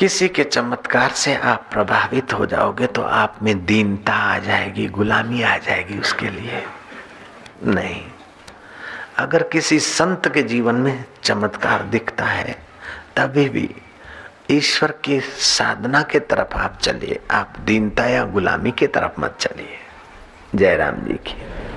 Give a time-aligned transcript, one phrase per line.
[0.00, 5.42] किसी के चमत्कार से आप प्रभावित हो जाओगे तो आप में दीनता आ जाएगी, गुलामी
[5.42, 6.62] आ जाएगी उसके लिए।
[7.64, 8.02] नहीं।
[9.18, 12.56] अगर किसी संत के जीवन में चमत्कार दिखता है,
[13.16, 13.74] तभी भी
[14.50, 19.76] ईश्वर की साधना के तरफ़ आप चलिए। आप दीनता या गुलामी के तरफ़ मत चलिए।
[20.54, 21.69] जयराम जी की।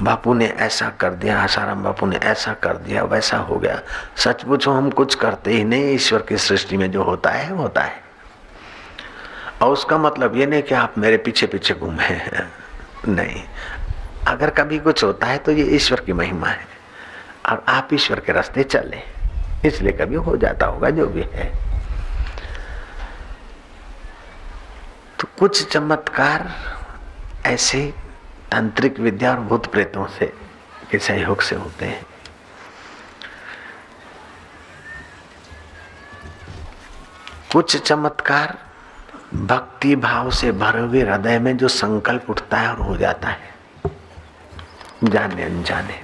[0.00, 3.80] बापू ने ऐसा कर दिया, आसाराम बापू ने ऐसा कर दिया, वैसा हो गया।
[4.16, 7.80] सच पूछो, हम कुछ करते ही नहीं, ईश्वर की सृष्टि में जो होता है होता
[7.80, 8.02] है।
[9.62, 12.20] और उसका मतलब ये नहीं कि आप मेरे पीछे पीछे घूमे
[13.08, 13.44] नहीं।
[14.28, 16.66] अगर कभी कुछ होता है तो ये ईश्वर की महिमा है।
[17.48, 19.20] और आप ईश्वर के रास्ते चले।
[19.68, 21.52] इसलिए कभी हो जाता होगा, जो भी है।
[25.20, 26.52] तो कुछ चमत्कार
[27.46, 27.94] ऐसे
[28.52, 30.32] तांत्रिक विद्या और भूत प्रेतों से
[30.90, 32.06] के सहयोग से होते हैं।
[37.52, 38.58] कुछ चमत्कार
[39.34, 43.54] भक्ति भाव से भरे हुए हृदय में जो संकल्प उठता है और हो जाता है।
[45.04, 46.00] जाने अनजाने।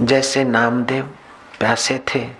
[0.00, 1.14] जैसे नामदेव
[1.58, 2.30] प्यासे थे,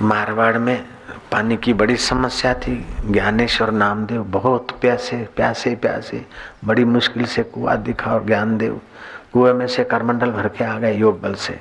[0.00, 0.91] मारवाड़ में
[1.32, 6.26] पानी की बड़ी समस्या थी। ज्ञानेश्वर नामदेव बहुत प्यासे प्यासे प्यासे,
[6.64, 8.80] बड़ी मुश्किल से कुआ दिखा और ज्ञानदेव
[9.32, 11.60] कुएँ में से करमंडल भर के आ गए योग बल से।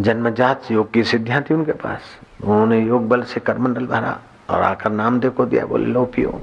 [0.00, 2.00] जन्मजात योग की सिद्धियाँ थी उनके पास।
[2.42, 4.18] उन्होंने योग बल से करमंडल भरा
[4.50, 6.42] और आकर नामदेव को दिया, बोले, लो, पियो।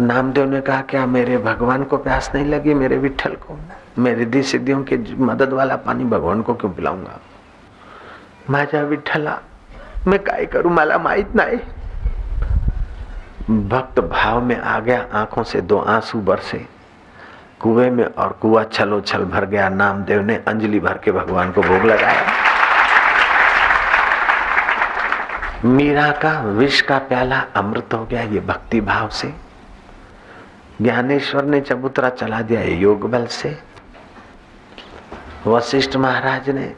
[0.00, 3.58] नामदेव ने कहा, क्या मेरे भगवान को प्यास नहीं लगी, मेरे विठल को?
[3.98, 7.20] मेरे दी सिद्धियों की मदद वाला पानी भगवान को क्यों पिलाऊँगा?
[8.50, 9.40] माजा विठला
[10.06, 11.56] मैं काय करूँ, मला माहित नाही.
[13.68, 16.66] भक्त भाव में आ गया, आँखों से दो आँसू बरसे।
[17.60, 21.62] कुएँ में और कुआ छलो छल भर गया, नामदेव ने अंजलि भर के भगवान को
[21.62, 22.22] भोग लगाया।
[25.64, 29.34] मीरा का, विष का प्याला अमृत हो गया ये भक्ति भाव से।
[30.82, 33.58] ज्ञानेश्वर ने चबूतरा चला दिया ये योग बल से।
[35.46, 36.74] वशिष्ठ महाराज ने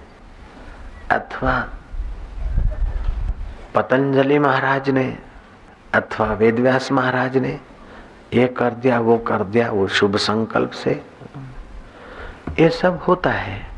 [1.11, 1.69] अथवा
[3.75, 5.19] पतंजलि महाराज ने
[5.94, 7.60] अथवा वेदव्यास महाराज ने
[8.34, 11.03] ये कर दिया, वो कर दिया, वो शुभ संकल्प से।
[12.61, 13.72] ये सब होता है।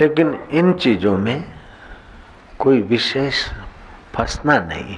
[0.00, 1.44] लेकिन इन चीज़ों में
[2.58, 3.48] कोई विशेष
[4.14, 4.96] फंसना नहीं।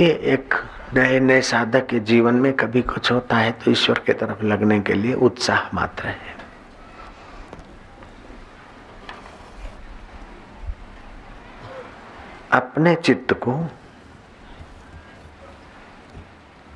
[0.00, 0.54] ये एक
[0.94, 4.80] नए नए साधक के जीवन में कभी कुछ होता है तो ईश्वर के तरफ़ लगने
[4.80, 6.33] के लिए उत्साह मात्र है।
[12.54, 13.68] अपने चित्त को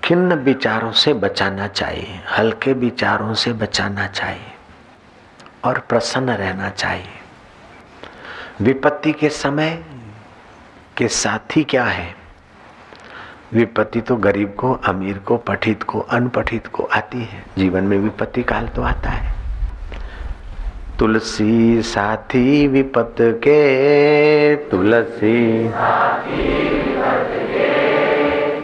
[0.04, 4.52] खिन्न विचारों से बचाना चाहिए, हल्के विचारों से बचाना चाहिए
[5.64, 7.08] और प्रसन्न रहना चाहिए।
[8.60, 9.84] विपत्ति के समय
[10.96, 12.14] के साथी क्या है?
[13.52, 18.42] विपत्ति तो गरीब को, अमीर को, पठित को, अनपठित को आती है। जीवन में विपत्ति
[18.42, 19.37] काल तो आता है।
[20.98, 25.68] तुलसी साथी विपत के, तुलसी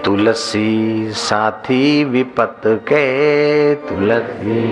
[0.05, 3.05] तुलसी साथी विपत के,
[3.75, 4.63] तुलसी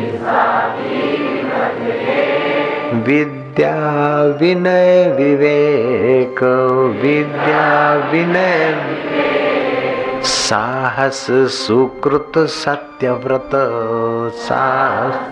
[3.00, 3.76] विद्या
[4.40, 6.42] विनय विवेक,
[7.02, 8.74] विद्या विनय
[10.24, 13.50] साहस सुकृत सत्यव्रत,
[14.34, 15.30] साहस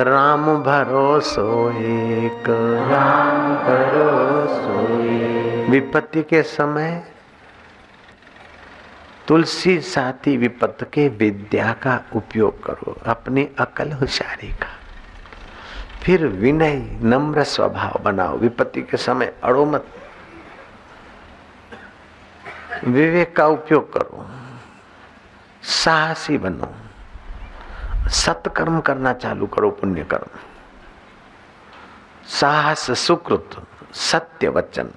[0.00, 2.44] राम भरोसो एक।
[2.90, 4.86] राम भरोसो
[5.70, 7.12] विपत्ति के समय
[9.28, 14.68] तुलसी साथी विपत्त के विद्या का उपयोग करो, अपनी अकल होशियारी का।
[16.02, 19.86] फिर विनय नम्र स्वभाव बनाओ, विपत्ति के समय अड़ो मत।
[22.84, 24.26] विवेक का उपयोग करो,
[25.62, 26.74] साहसी बनो
[28.08, 30.38] सत्कर्म करना चालू करो पुण्य कर्म
[32.26, 33.50] साहस, सुकृत,
[33.92, 34.90] सत्य वचन।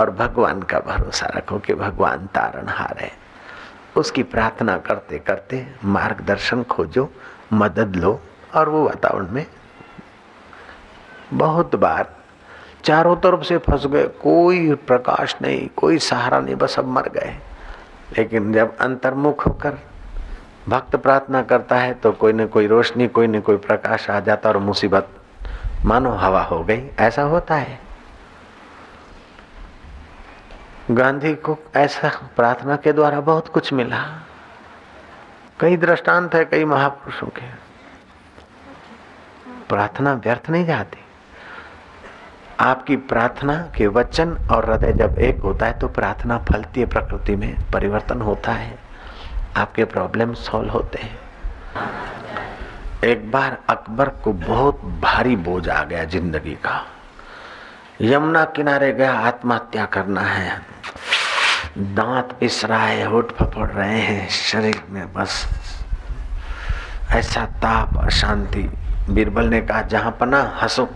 [0.00, 3.12] और भगवान का भरोसा रखो कि भगवान तारण हार। है
[3.96, 7.12] उसकी प्रार्थना करते करते मार्गदर्शन खोजो,
[7.52, 8.20] मदद लो
[8.54, 9.46] और वो वातावरण में
[11.32, 12.16] बहुत बार
[12.84, 17.38] चारों तरफ़ से फंस गए। कोई प्रकाश नहीं, कोई सहारा नहीं, बस अब मर गए।
[18.18, 19.78] लेकिन जब अंतर्मुख होकर
[20.68, 24.48] भक्त प्रार्थना करता है तो कोई न कोई रोशनी, कोई न कोई प्रकाश आ जाता
[24.48, 25.08] और मुसीबत,
[25.84, 27.78] मानो हवा हो गई। ऐसा होता है।
[30.90, 34.04] गांधी को ऐसा प्रार्थना के द्वारा बहुत कुछ मिला।
[35.60, 37.46] कई दृष्टांत है, कई महापुरुषों के।
[39.68, 40.98] प्रार्थना व्यर्थ नहीं जाती।
[42.60, 47.56] आपकी प्रार्थना के वचन और हृदय जब एक होता है तो प्रार्थना फलती प्रकृति में
[47.72, 48.83] परिवर्तन होता है।
[49.56, 51.18] आपके प्रॉब्लम सॉल्व होते हैं।
[53.04, 56.86] एक बार अकबर को बहुत भारी बोझ आ गया ज़िंदगी का।
[58.00, 60.62] यमुना किनारे गया, आत्महत्या करना है।
[61.78, 65.46] दांत पिस रहा है, होठ फपड़ रहे हैं, शरीर में बस
[67.12, 68.62] ऐसा ताप अशांति
[69.10, 70.88] बीरबल ने कहा, जहाँ पना, हंसो।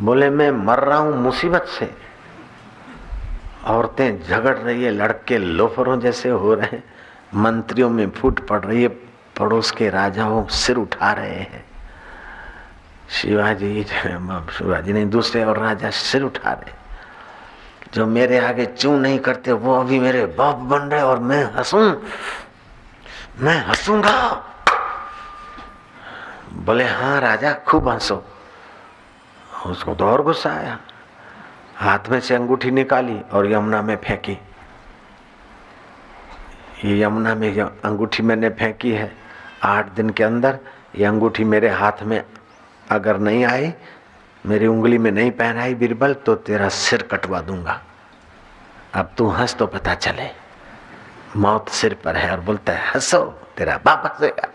[0.00, 1.90] बोले, मैं मर रहा हूँ मुसीबत से।
[3.66, 6.93] औरतें झगड़ रही है, लड़के लोफरों जैसे हो रहे हैं।
[7.34, 8.88] मंत्रियों में फूट पड़ रही है,
[9.38, 11.64] पड़ोस के राजाओं सिर उठा रहे हैं।
[13.10, 16.84] शिवाजी शिवाजी नहीं, दूसरे और राजा सिर उठा रहे
[17.94, 21.78] जो मेरे आगे चू नहीं करते, वो अभी मेरे बाप बन रहे और मैं हंसू।
[23.38, 24.44] मैं हंसूँगा।
[26.52, 28.24] बोले हाँ राजा, खूब हंसो।
[29.66, 30.78] उसको तो और गुस्सा आया।
[31.76, 34.38] हाथ में से अंगूठी निकाली और यमुना में फेंकी।
[36.84, 39.10] ये यमुना में अंगूठी मैंने फेंकी है,
[39.62, 40.58] आठ दिन के अंदर
[40.96, 42.22] ये अंगूठी मेरे हाथ में
[42.90, 43.72] अगर नहीं आई,
[44.46, 47.80] मेरी उंगली में नहीं पहनाई बीरबल तो तेरा सिर कटवा दूँगा।
[48.94, 50.28] अब तू हंस तो पता चले।
[51.36, 53.20] मौत सिर पर है और बोलता है, हंसो,
[53.56, 54.48] तेरा बाप हंसेगा।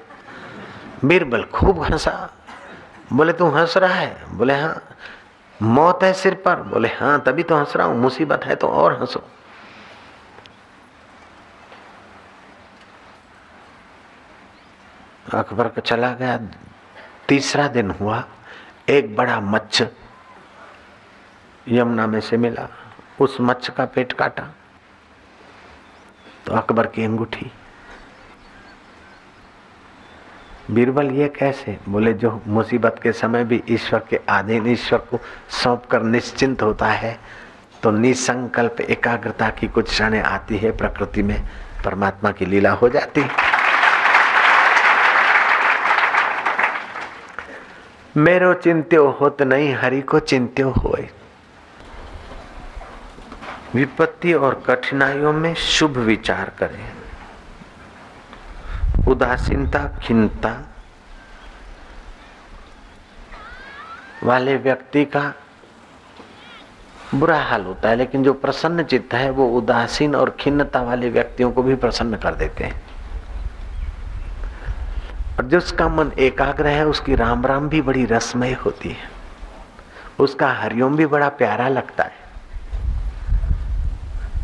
[1.06, 2.14] बीरबल खूब हंसा।
[3.14, 4.16] बोले, तू हंस रहा है?
[4.32, 4.82] बोले हाँ।
[5.60, 9.00] मौत है सिर पर। बोले हाँ तभी तो हंस रहा हूँ, मुसीबत है तो और
[9.00, 9.24] हंसो।
[15.34, 16.40] अकबर का चला गया।
[17.28, 18.24] तीसरा दिन हुआ,
[18.90, 19.84] एक बड़ा मच्छ
[21.68, 22.68] यमुना में से मिला।
[23.22, 24.48] उस मच्छ का पेट काटा।
[26.46, 27.52] तो अकबर की अंगूठी
[30.72, 31.78] बीरबल ये कैसे?
[31.90, 35.20] बोले, जो मुसीबत के समय भी ईश्वर के आधीन ईश्वर को
[35.54, 37.18] सौंप कर निश्चिंत होता है
[37.84, 41.42] तो निसंकल्प एकाग्रता की कुछ क्षण आती है प्रकृति में,
[41.86, 43.22] परमात्मा की लीला हो जाती
[48.18, 51.10] मेरो चिंत्यो होत नहीं हरि को चिंत्यो होए
[53.76, 56.92] विपत्ति और कठिनाइयों में शुभ विचार करें।
[59.08, 60.56] उदासीनता, खिन्नता
[64.24, 65.34] वाले व्यक्ति का
[67.16, 71.52] बुरा हाल होता है, लेकिन जो प्रसन्न चित्त है, वो उदासीन और खिन्नता वाले व्यक्तियों
[71.52, 72.89] को भी प्रसन्न कर देते हैं।
[75.40, 79.08] और जिसका मन एकाग्र है, उसकी राम राम भी बड़ी रसमय होती है।
[80.20, 82.28] उसका हरिओम भी बड़ा प्यारा लगता है।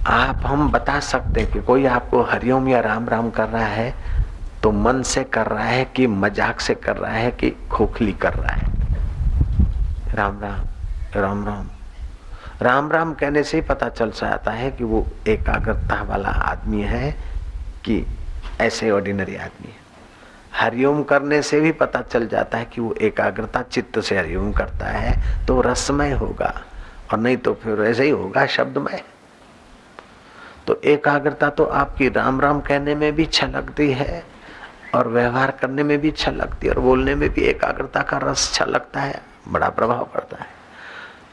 [0.07, 3.93] आप, हम बता सकते हैं कि कोई आपको हरिओम या राम राम कर रहा है
[4.63, 8.33] तो मन से कर रहा है कि मज़ाक से कर रहा है कि खोखली कर
[8.33, 8.67] रहा है?
[10.15, 10.65] राम राम
[11.15, 11.69] राम राम
[12.61, 17.11] राम राम कहने से ही पता चल जाता है कि वो एकाग्रता वाला आदमी है
[17.85, 18.05] कि
[18.61, 19.84] ऐसे ऑर्डिनरी आदमी है।
[20.55, 24.85] हरिओम करने से भी पता चल जाता है कि वो एकाग्रता चित्त से हरिओम करता
[24.87, 26.53] है तो रसमय होगा।
[27.11, 29.03] और नहीं तो फिर ऐसे ही होगा शब्दमय।
[30.67, 34.23] तो एकाग्रता तो आपकी राम राम कहने में भी छलकती है,
[34.95, 39.01] और व्यवहार करने में भी लगती है, और बोलने में भी एकाग्रता का रस लगता
[39.01, 40.47] है, बड़ा प्रभाव पड़ता है।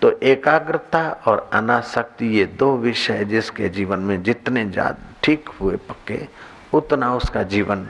[0.03, 6.27] तो एकाग्रता और अनासक्ति ये दो विषय जिसके जीवन में जितने ज़्यादा ठीक हुए पक्के,
[6.75, 7.87] उतना उसका जीवन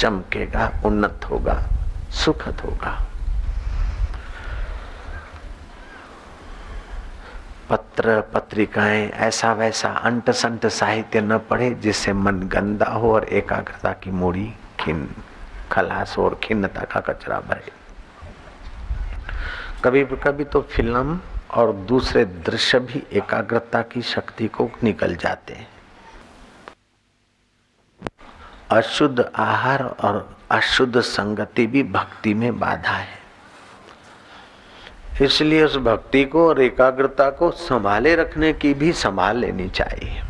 [0.00, 1.62] चमकेगा, उन्नत होगा,
[2.10, 3.06] सुखद होगा।
[7.70, 13.92] पत्र, पत्रिकाएँ ऐसा वैसा अंट संट साहित्य न पढ़े जिससे मन गंदा हो और एकाग्रता
[13.92, 15.14] की मूड़ी खिन,
[15.72, 17.72] खलास और खिन्नता का कचरा भरे।
[19.84, 25.68] कभी कभी तो फ़िल्म और दूसरे दृश्य भी एकाग्रता की शक्ति को निकल जाते हैं।
[28.70, 33.18] अशुद्ध आहार और अशुद्ध संगति भी भक्ति में बाधा है।
[35.22, 40.22] इसलिए उस भक्ति को और एकाग्रता को संभाले रखने की भी संभाल लेनी चाहिए।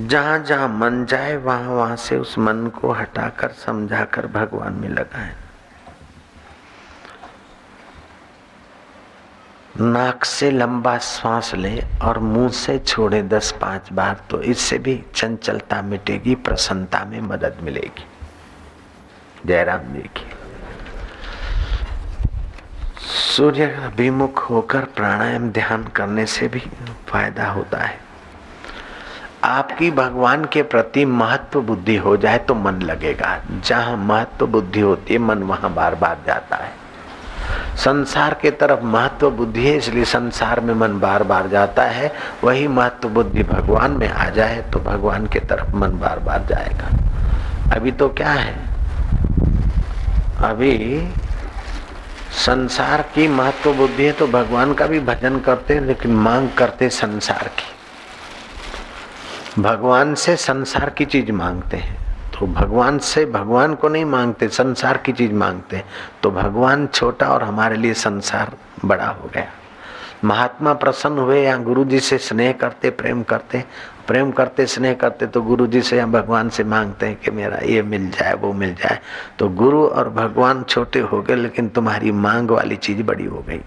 [0.00, 5.34] जहाँ जहाँ मन जाए, वहाँ वहाँ से उस मन को हटाकर, समझाकर भगवान में लगाए।
[9.80, 15.00] नाक से लंबा श्वास ले और मुँह से छोड़े दस पाँच बार तो इससे भी
[15.14, 18.04] चंचलता मिटेगी, प्रसन्नता में मदद मिलेगी।
[19.46, 20.26] जयराम जी की
[23.06, 26.60] सूर्य अभिमुख होकर प्राणायाम ध्यान करने से भी
[27.08, 27.98] फ़ायदा होता है।
[29.44, 35.12] आपकी भगवान के प्रति महत्व बुद्धि हो जाए तो मन लगेगा। जहाँ महत्व बुद्धि होती
[35.12, 36.81] है, मन वहाँ बार बार जाता है।
[37.76, 42.12] संसार के तरफ़ महत्व बुद्धि है, इसलिए संसार में मन बार बार जाता है।
[42.44, 46.88] वही महत्व बुद्धि भगवान में आ जाए तो भगवान के तरफ़ मन बार बार जाएगा।
[47.76, 48.72] अभी तो क्या है?
[50.44, 51.08] अभी
[52.36, 57.48] संसार की महत्व बुद्धि है तो भगवान का भी भजन करते लेकिन मांग करते संसार
[57.48, 62.11] की। भगवान से संसार की चीज़ मांगते हैं।
[62.42, 65.82] तो भगवान से भगवान को नहीं मांगते, संसार की चीज़ मांगते
[66.22, 68.50] तो भगवान छोटा और हमारे लिए संसार
[68.84, 69.46] बड़ा हो गया।
[70.24, 73.62] महात्मा प्रसन्न हुए या गुरु जी से स्नेह करते, प्रेम करते।
[74.06, 77.58] प्रेम करते, स्नेह करते तो गुरु जी से या भगवान से मांगते हैं कि मेरा
[77.58, 78.98] ये मिल जाए, वो मिल जाए।
[79.38, 83.60] तो गुरु और भगवान छोटे हो गए, लेकिन तुम्हारी मांग वाली चीज़ बड़ी हो गई।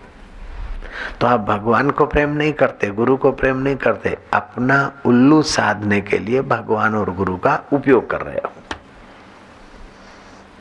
[1.22, 6.02] तो आप भगवान को प्रेम नहीं करते, गुरु को प्रेम नहीं करते, अपना उल्लू साधने
[6.02, 8.52] के लिए भगवान और गुरु का उपयोग कर रहे हो।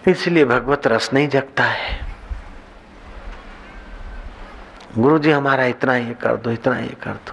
[0.08, 2.00] इसलिए भगवत रस नहीं जगता है।
[4.98, 7.32] गुरु जी हमारा इतना ये कर दो, इतना ये कर दो।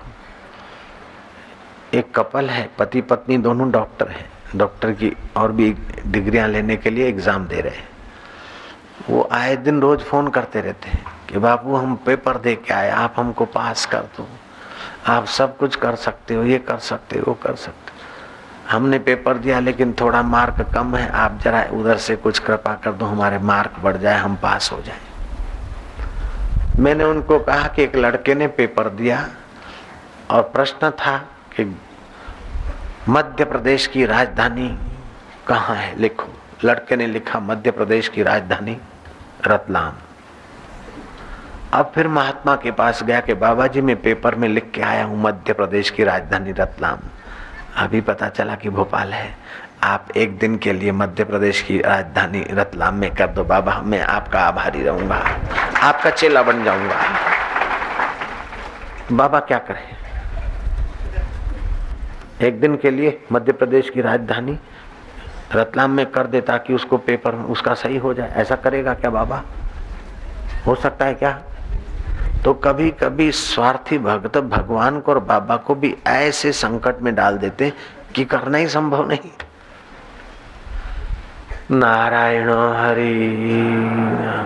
[1.98, 6.90] एक कपल है पति पत्नी दोनों डॉक्टर हैं। डॉक्टर की और भी डिग्रियाँ लेने के
[6.90, 7.90] लिए एग्ज़ाम दे रहे हैं।
[9.10, 12.90] वो आए दिन रोज फ़ोन करते रहते हैं कि, बाबू, हम पेपर दे के आए,
[12.90, 14.28] आप हमको पास कर दो।
[15.08, 17.91] आप सब कुछ कर सकते हो, ये कर सकते हो, वो कर सकते हो।
[18.72, 22.92] हमने पेपर दिया, लेकिन थोड़ा मार्क कम है। आप जरा उधर से कुछ कृपा कर
[22.92, 25.00] दो, हमारे मार्क बढ़ जाए, हम पास हो जाए।
[26.80, 29.28] मैंने उनको कहा कि एक लड़के ने पेपर दिया,
[30.32, 31.18] और प्रश्न था
[31.58, 31.78] कि
[33.10, 34.80] मध्य प्रदेश की राजधानी
[35.48, 36.00] कहाँ है?
[36.00, 36.28] लिखो।
[36.64, 38.78] लड़के ने लिखा, मध्य प्रदेश की राजधानी
[39.48, 39.94] रतलाम।
[41.74, 45.04] अब फिर महात्मा के पास गया कि बाबा जी मैं पेपर में लिख के आया
[45.04, 46.98] हूँ, मध्य प्रदेश की राजधानी रतलाम।
[47.78, 49.36] अभी पता चला कि भोपाल है।
[49.84, 54.02] आप एक दिन के लिए मध्य प्रदेश की राजधानी रतलाम में कर दो बाबा। मैं
[54.02, 55.16] आपका आभारी रहूँगा।
[55.84, 56.96] आपका चेला बन जाऊँगा।
[59.12, 59.84] बाबा क्या करें?
[62.42, 64.60] एक दिन के लिए मध्य प्रदेश की राजधानी
[65.56, 69.44] रतलाम में कर दे ताकि उसको पेपर उसका सही हो जाए। ऐसा करेगा क्या बाबा?
[70.68, 71.42] हो सकता है क्या?
[72.46, 77.38] तो कभी कभी स्वार्थी भक्त भगवान को और बाबा को भी ऐसे संकट में डाल
[77.38, 77.72] देते
[78.16, 79.30] कि करना ही संभव नहीं।
[81.72, 83.14] नारायण हरि,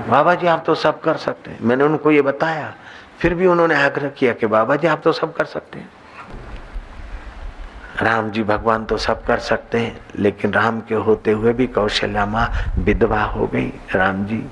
[0.09, 2.73] बाबा जी आप तो सब कर सकते हैं। मैंने उनको ये बताया,
[3.19, 5.89] फिर भी उन्होंने आग्रह किया कि बाबा जी आप तो सब कर सकते हैं।
[8.01, 12.25] राम जी भगवान तो सब कर सकते हैं, लेकिन राम के होते हुए भी कौशल्या
[12.25, 12.47] माँ
[12.79, 14.43] विधवा हो गई। राम जी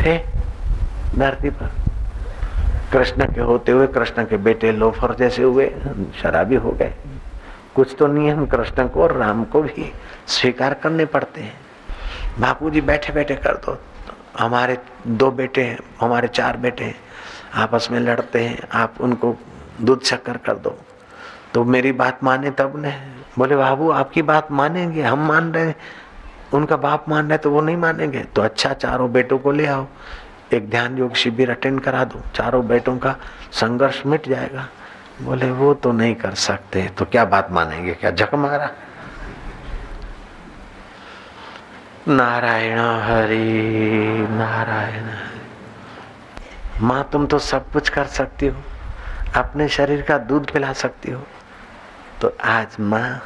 [0.00, 0.18] थे
[1.18, 1.83] धरती पर।
[2.94, 5.74] कृष्ण के होते हुए, कृष्ण के बेटे लोफर जैसे हुए,
[6.22, 6.94] शराबी हो गए।
[7.74, 9.92] कुछ तो नियम कृष्ण को और राम को भी
[10.26, 11.54] स्वीकार करने पड़ते हैं।
[12.40, 13.78] बापू जी बैठे बैठे कर दो।
[14.38, 16.96] हमारे दो बेटे हैं, हमारे चार बेटे हैं,
[17.54, 19.36] आपस में लड़ते हैं, आप उनको
[19.80, 20.78] दूध शक्कर कर दो।
[21.54, 22.90] तो मेरी बात माने तब ने।
[23.38, 25.76] बोले, बाबू, आपकी बात मानेंगे, हम मान रहे हैं।
[26.54, 29.86] उनका बाप मान रहे तो वो नहीं मानेंगे। तो अच्छा चारों बेटों को ले आओ।
[30.52, 33.16] एक ध्यान योग शिविर अटेंड करा दो, चारों बेटों का
[33.52, 34.68] संघर्ष मिट जाएगा।
[35.22, 38.70] बोले, वो तो नहीं कर सकते तो क्या बात मानेंगे, क्या झक मारा?
[42.08, 45.08] नारायण हरि, नारायण
[46.80, 48.62] माँ, तुम तो सब कुछ कर सकती हो,
[49.36, 51.22] अपने शरीर का दूध पिला सकती हो।
[52.20, 53.20] तो आज माँ,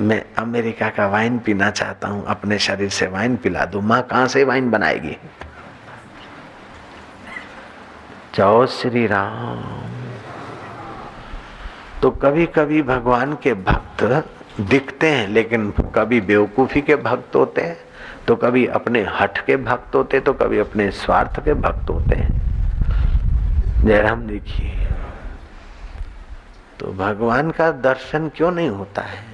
[0.00, 4.26] मैं अमेरिका का वाइन पीना चाहता हूँ, अपने शरीर से वाइन पिला दो। माँ, कहाँ
[4.28, 5.16] से वाइन बनाएगी?
[8.34, 9.62] जय श्री राम
[12.02, 14.02] तो कभी कभी भगवान के भक्त
[14.60, 17.76] दिखते हैं, लेकिन कभी बेवकूफ़ी के भक्त होते हैं
[18.26, 22.16] तो कभी अपने हठ के भक्त होते हैं तो कभी अपने स्वार्थ के भक्त होते
[22.16, 24.88] हैं। जयराम देखिए
[26.80, 29.24] तो भगवान का दर्शन क्यों नहीं होता है?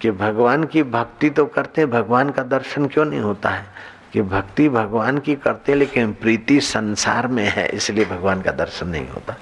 [0.00, 3.64] कि भगवान की भक्ति तो करते भगवान का दर्शन क्यों नहीं होता है?
[4.16, 9.08] कि भक्ति भगवान की करते लेकिन प्रीति संसार में है, इसलिए भगवान का दर्शन नहीं
[9.08, 9.36] होता।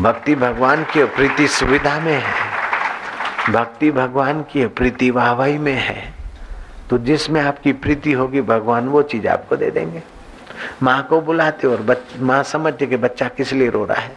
[0.00, 6.14] भक्ति भगवान की प्रीति सुविधा में है। भक्ति भगवान की प्रीति वाहवाही में है।
[6.90, 10.02] तो जिसमें आपकी प्रीति होगी, भगवान वो चीज़ आपको दे देंगे।
[10.82, 14.16] माँ को बुलाते और माँ समझते कि बच्चा किस लिए रो रहा है।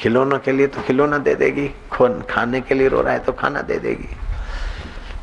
[0.00, 3.62] खिलौनों के लिए तो खिलौना दे देगी खाने के लिए रो रहा है तो खाना
[3.62, 4.16] दे देगी।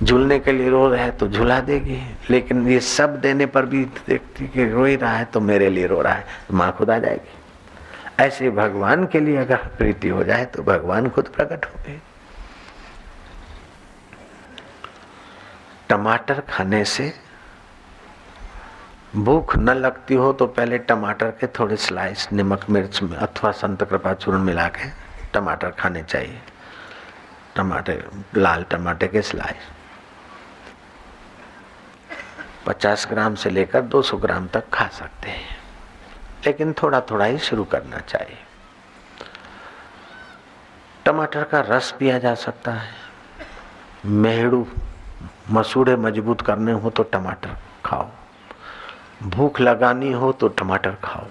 [0.03, 3.83] झूलने के लिए रो रहा है तो झुला देगी। लेकिन ये सब देने पर भी
[4.07, 6.89] देखती कि रो ही रहा है तो मेरे लिए रो रहा है तो माँ खुद
[6.89, 7.37] आ जाएगी।
[8.19, 11.99] ऐसे भगवान के लिए अगर प्रीति हो जाए तो भगवान खुद प्रकट हो गए
[15.89, 17.11] टमाटर खाने से
[19.15, 23.83] भूख न लगती हो तो पहले टमाटर के थोड़े स्लाइस, नमक, मिर्च में अथवा संत
[23.83, 24.89] कृपा चूर्ण मिला के
[25.33, 26.39] टमाटर खाने चाहिए।
[27.55, 28.03] टमाटर
[28.37, 29.69] लाल टमाटर के स्लाइस।
[32.65, 35.57] 50 ग्राम से लेकर 200 ग्राम तक खा सकते हैं।
[36.45, 38.37] लेकिन थोड़ा थोड़ा ही शुरू करना चाहिए।
[41.05, 42.93] टमाटर का रस पिया जा सकता है।
[44.05, 44.67] मेहड़ू
[45.51, 48.09] मसूड़े मज़बूत करने हो तो टमाटर खाओ।
[49.23, 51.25] भूख लगानी हो तो टमाटर खाओ।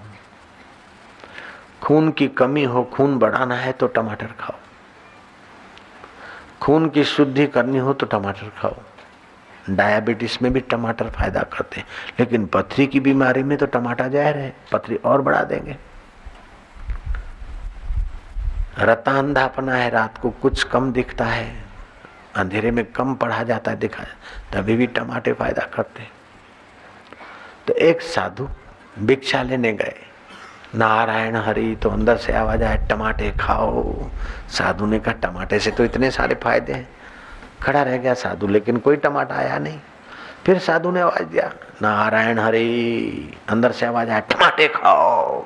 [1.82, 4.56] खून की कमी हो, खून बढ़ाना है तो टमाटर खाओ।
[6.62, 8.76] खून की शुद्धि करनी हो तो टमाटर खाओ।
[9.76, 11.86] डायबिटीज़ में भी टमाटर फ़ायदा करते हैं।
[12.20, 15.76] लेकिन पथरी की बीमारी में तो टमाटर जहर है, पथरी और बढ़ा देंगे।
[18.78, 21.52] रता अंधापना है, रात को कुछ कम दिखता है,
[22.36, 24.04] अंधेरे में कम पढ़ा जाता है, दिखा
[24.52, 26.06] तभी भी टमाटे फ़ायदा करते
[27.66, 28.48] तो एक साधु
[28.98, 29.96] भिक्षा लेने गए।
[30.74, 34.08] नारायण हरि तो अंदर से आवाज़ आए टमाटे खाओ।
[34.48, 36.88] साधु ने कहा, टमाटे से तो इतने सारे फ़ायदे हैं।
[37.62, 39.78] खड़ा रह गया साधु, लेकिन कोई टमाटर आया नहीं।
[40.46, 41.50] फिर साधु ने आवाज़ दिया,
[41.82, 45.44] नारायण हरि, अंदर से आवाज़ आया, टमाटे खाओ।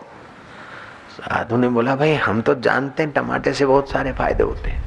[1.11, 4.85] साधु ने बोला, भाई, हम तो जानते हैं, टमाटे से बहुत सारे फ़ायदे होते हैं,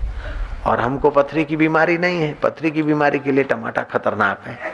[0.66, 4.74] और हमको पथरी की बीमारी नहीं है। पथरी की बीमारी के लिए टमाटा खतरनाक है।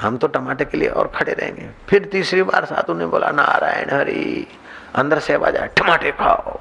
[0.00, 3.90] हम तो टमाटे के लिए और खड़े रहेंगे। फिर तीसरी बार साधु ने बोला, नारायण
[3.90, 4.46] हरि,
[4.94, 6.60] अंदर से आवाज़ आया, टमाटे खाओ।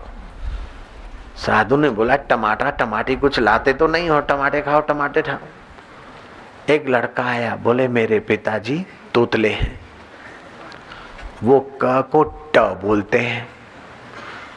[1.38, 5.38] साधु ने बोला, टमाटर टमाटी कुछ लाते तो नहीं हो टमाटे खाओ टमाटे खाओ।
[6.70, 9.80] एक लड़का आया, बोले, मेरे पिताजी तोतले हैं।
[11.44, 13.50] वो क को ट बोलते हैं।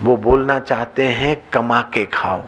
[0.02, 2.42] वो बोलना चाहते हैं, कमा के खाओ।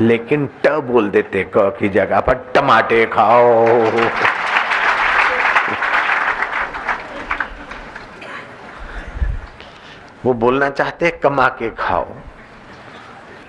[0.00, 3.66] लेकिन ट बोल देते क की जगह पर, टमाटे खाओ।
[10.24, 12.08] वो बोलना चाहते कमा के खाओ।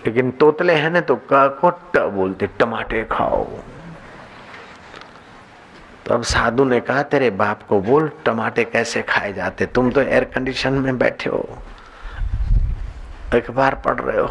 [0.06, 3.46] लेकिन तोतले हैं ना तो क को ट बोलते, टमाटे खाओ।
[6.06, 9.66] तो अब साधु ने कहा, तेरे बाप को बोल, टमाटे कैसे खाए जाते?
[9.66, 11.50] तुम तो एयर कंडीशन में बैठे हो।
[13.34, 14.28] अखबार पढ़ रहे हो,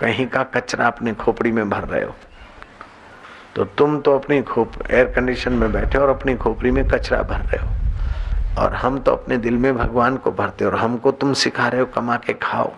[0.00, 2.14] कहीं का कचरा अपनी खोपड़ी में भर रहे हो।
[3.56, 7.22] तो तुम तो अपनी खोप एयर कंडीशन में बैठे हो और अपनी खोपड़ी में कचरा
[7.22, 7.74] भर रहे हो।
[8.62, 11.80] और हम तो अपने दिल में भगवान को भरते हो और हमको तुम सिखा रहे
[11.80, 12.72] हो कमा के खाओ।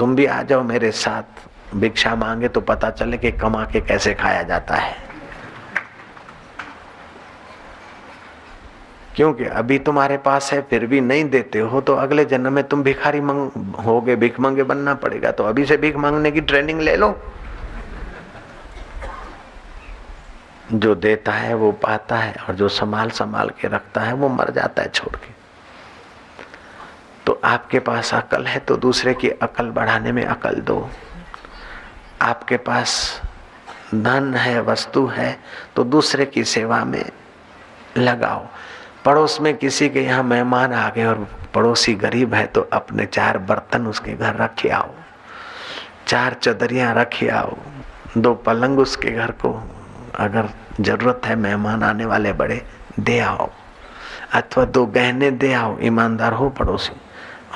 [0.00, 4.14] तुम भी आ जाओ मेरे साथ। भिक्षा मांगे तो पता चले कि कमा के कैसे
[4.14, 4.96] खाया जाता है।
[9.16, 12.82] क्योंकि अभी तुम्हारे पास है, फिर भी नहीं देते हो तो अगले जन्म में तुम
[12.82, 13.50] भिखारी मंग,
[13.84, 17.16] होगे, भिख मंगे बनना पड़ेगा तो अभी से भिख मांगने की ट्रेनिंग ले लो।
[20.72, 24.50] जो देता है, वो पाता है, और जो संभाल संभाल के रखता है, वो मर
[24.50, 25.39] जाता है छोड़ के।
[27.26, 30.88] तो आपके पास अकल है तो दूसरे की अकल बढ़ाने में अकल दो।
[32.22, 33.20] आपके पास
[33.94, 35.38] धन है, वस्तु है
[35.76, 37.04] तो दूसरे की सेवा में
[37.98, 38.46] लगाओ।
[39.04, 43.38] पड़ोस में किसी के यहाँ मेहमान आ गए और पड़ोसी गरीब है तो अपने चार
[43.38, 44.94] बर्तन उसके घर रखे आओ।
[46.06, 47.56] चार चदरिया रखे आओ।
[48.18, 49.52] दो पलंग उसके घर को
[50.14, 50.48] अगर
[50.80, 52.62] ज़रूरत है मेहमान आने वाले बड़े,
[53.00, 53.50] दे आओ।
[54.34, 56.92] अथवा दो गहने दे आओ, ईमानदार हो पड़ोसी।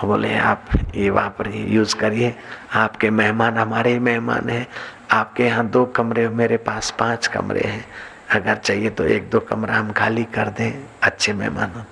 [0.03, 2.35] बोले, आप ये वापरिए यूज़ करिए।
[2.75, 4.67] आपके मेहमान, हमारे मेहमान हैं।
[5.11, 7.85] आपके यहाँ दो कमरे, मेरे पास पाँच कमरे हैं।
[8.33, 11.85] अगर चाहिए तो एक दो कमरा हम खाली कर दें, अच्छे मेहमान हो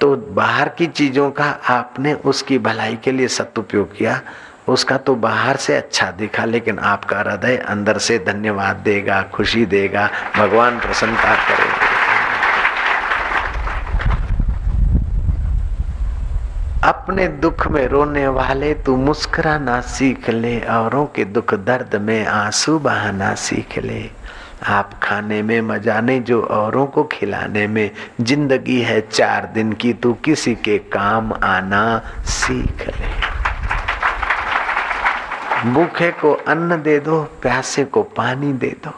[0.00, 4.20] तो बाहर की चीज़ों का आपने उसकी भलाई के लिए सदुपयोग किया।
[4.68, 10.08] उसका तो बाहर से अच्छा दिखा, लेकिन आपका हृदय अंदर से धन्यवाद देगा, खुशी देगा,
[10.36, 11.89] भगवान प्रसन्नता करेगा।
[16.84, 22.78] अपने दुख में रोने वाले तू मुस्कुराना सीख ले, औरों के दुख दर्द में आँसू
[22.78, 24.10] बहाना सीख ले।
[24.66, 27.90] आप खाने में मज़ा नहीं, जो औरों को खिलाने में
[28.20, 33.10] ज़िंदगी है चार दिन की, तू किसी के काम आना सीख ले।
[35.70, 38.94] भूखे को अन्न दे दो, प्यासे को पानी दे दो।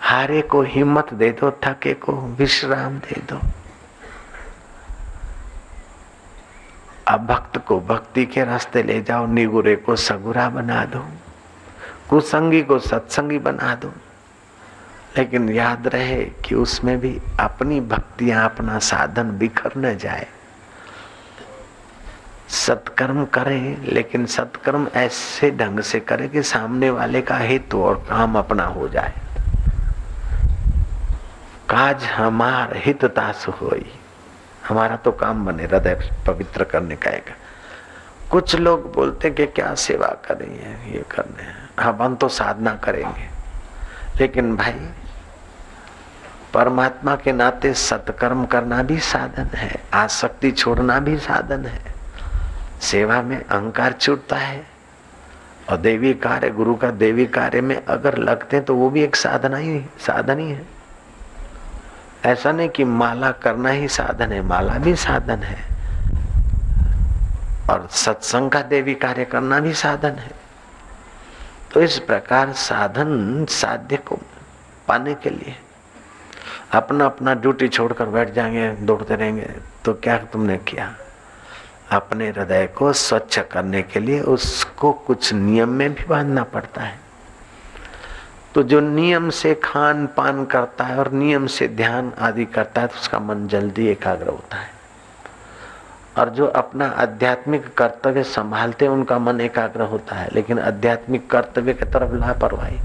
[0.00, 3.40] हारे को हिम्मत दे दो, थके को विश्राम दे दो।
[7.12, 11.06] अब भक्त को भक्ति के रास्ते ले जाओ, निगुरे को सगुरा बना दो,
[12.10, 13.92] कुसंगी को सत्संगी बना दो।
[15.18, 20.26] लेकिन याद रहे कि उसमें भी अपनी भक्तियाँ, अपना साधन बिखर न जाए।
[22.48, 28.38] सत्कर्म करे, लेकिन सत्कर्म ऐसे ढंग से करे कि सामने वाले का हित और काम
[28.38, 29.12] अपना हो जाए।
[31.70, 33.92] काज हमार हित तास होई।
[34.68, 37.30] हमारा तो काम बने, हृदय पवित्र करने का एक।
[38.30, 43.28] कुछ लोग बोलते हैं कि क्या सेवा करेंगे ये करने हम हम तो साधना करेंगे।
[44.20, 44.88] लेकिन भाई,
[46.54, 51.94] परमात्मा के नाते सत्कर्म करना भी साधन है, आसक्ति छोड़ना भी साधन है।
[52.80, 54.66] सेवा में अहंकार छूटता है।
[55.70, 59.16] और देवी कार्य, गुरु का देवी कार्य में अगर लगते हैं तो वो भी एक
[59.16, 60.81] साधना ही, साधन ही है।
[62.24, 65.72] ऐसा नहीं कि माला करना ही साधन है, माला भी साधन है।
[67.70, 70.30] और सत्संग का देवी कार्य करना भी साधन है।
[71.72, 74.18] तो इस प्रकार साधन साध्य को
[74.88, 75.56] पाने के लिए
[76.72, 79.50] अपना अपना ड्यूटी छोड़कर बैठ जाएँगे, दौड़ते रहेंगे।
[79.84, 80.96] तो क्या तुमने किया?
[81.92, 87.00] अपने हृदय को स्वच्छ करने के लिए उसको कुछ नियम में भी बांधना पड़ता है।
[88.54, 92.86] तो जो नियम से खान पान करता है और नियम से ध्यान आदि करता है
[92.86, 94.70] तो उसका मन जल्दी एकाग्र होता है।
[96.18, 101.74] और जो अपना आध्यात्मिक कर्तव्य संभालते हैं, उनका मन एकाग्र होता है। लेकिन आध्यात्मिक कर्तव्य
[101.74, 102.78] की तरफ़ लापरवाही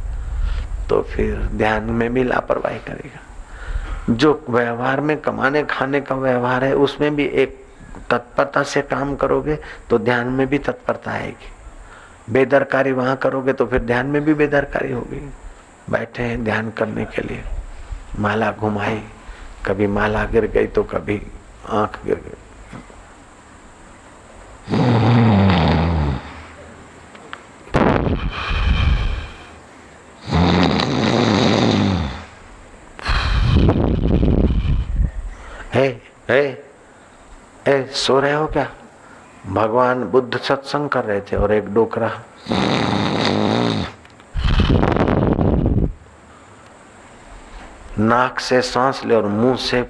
[0.90, 6.76] तो फिर ध्यान में भी लापरवाही करेगा। जो व्यवहार में कमाने, खाने का व्यवहार है,
[6.76, 7.66] उसमें भी एक
[8.10, 9.58] तत्परता से काम करोगे
[9.90, 11.52] तो ध्यान में भी तत्परता आएगी।
[12.30, 15.30] बेदरकारी वहाँ करोगे तो फिर ध्यान में भी बेदरकारी होगी।
[15.90, 17.44] बैठे हैं ध्यान करने के लिए।
[18.20, 19.02] माला घुमाई।
[19.66, 21.22] कभी माला गिर गई तो कभी
[21.70, 22.36] आँख गिर गई।
[35.74, 35.88] हे
[36.30, 36.42] हे
[37.68, 38.68] ए सो रहे हो क्या?
[39.48, 42.12] भगवान बुद्ध सत्संग कर रहे थे और एक डोकरा।
[48.00, 49.82] नाक से सांस ले और मुँह से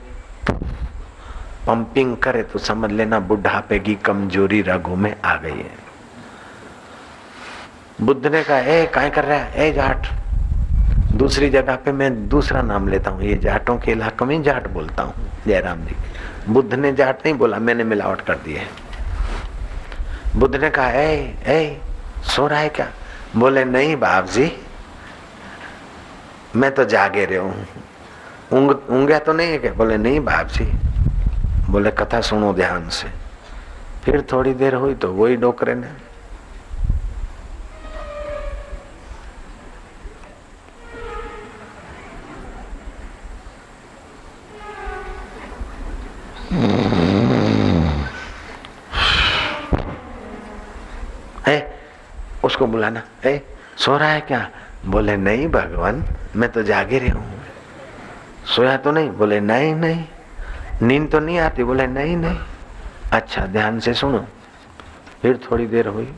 [1.68, 5.76] पंपिंग करे तो समझ लेना बुढ़ापे की कमज़ोरी रगों में आ गई है।
[8.02, 9.68] बुद्ध ने कहा, ए, काय कर रहा है?
[9.68, 10.08] ए, जाट।
[11.14, 15.04] दूसरी जगह पे मैं दूसरा नाम लेता हूँ। ये जाटों के इलाके में जाट बोलता
[15.04, 15.96] हूँ, जयराम जी।
[16.50, 18.68] बुद्ध ने जाट नहीं बोला, मैंने मिलावट कर दी है।
[20.36, 21.82] बुद्ध ने कहा, ए ए,
[22.26, 22.88] सो रहा है क्या?
[23.36, 24.52] बोले, नहीं बाप जी,
[26.56, 27.66] मैं तो जागे रहे हूँ।
[28.54, 29.74] ऊंग तो नहीं है क्या?
[29.74, 30.66] बोले, नहीं बाप जी
[31.70, 33.08] बोले, कथा सुनो ध्यान से।
[34.04, 35.88] फिर थोड़ी देर हुई तो वही डोकरे ने।
[52.44, 53.42] उसको बुलाना। ए,
[53.78, 54.40] सो रहा है क्या?
[54.86, 56.04] बोले, नहीं भगवान,
[56.36, 57.37] मैं तो जागे रही हूँ।
[58.48, 60.06] सोया तो नहीं, बोले, नहीं नहीं।
[60.82, 62.40] नींद तो नहीं आती, बोले, नहीं नहीं।
[63.12, 64.26] अच्छा ध्यान से सुनो।
[65.22, 66.14] फिर थोड़ी देर हुई।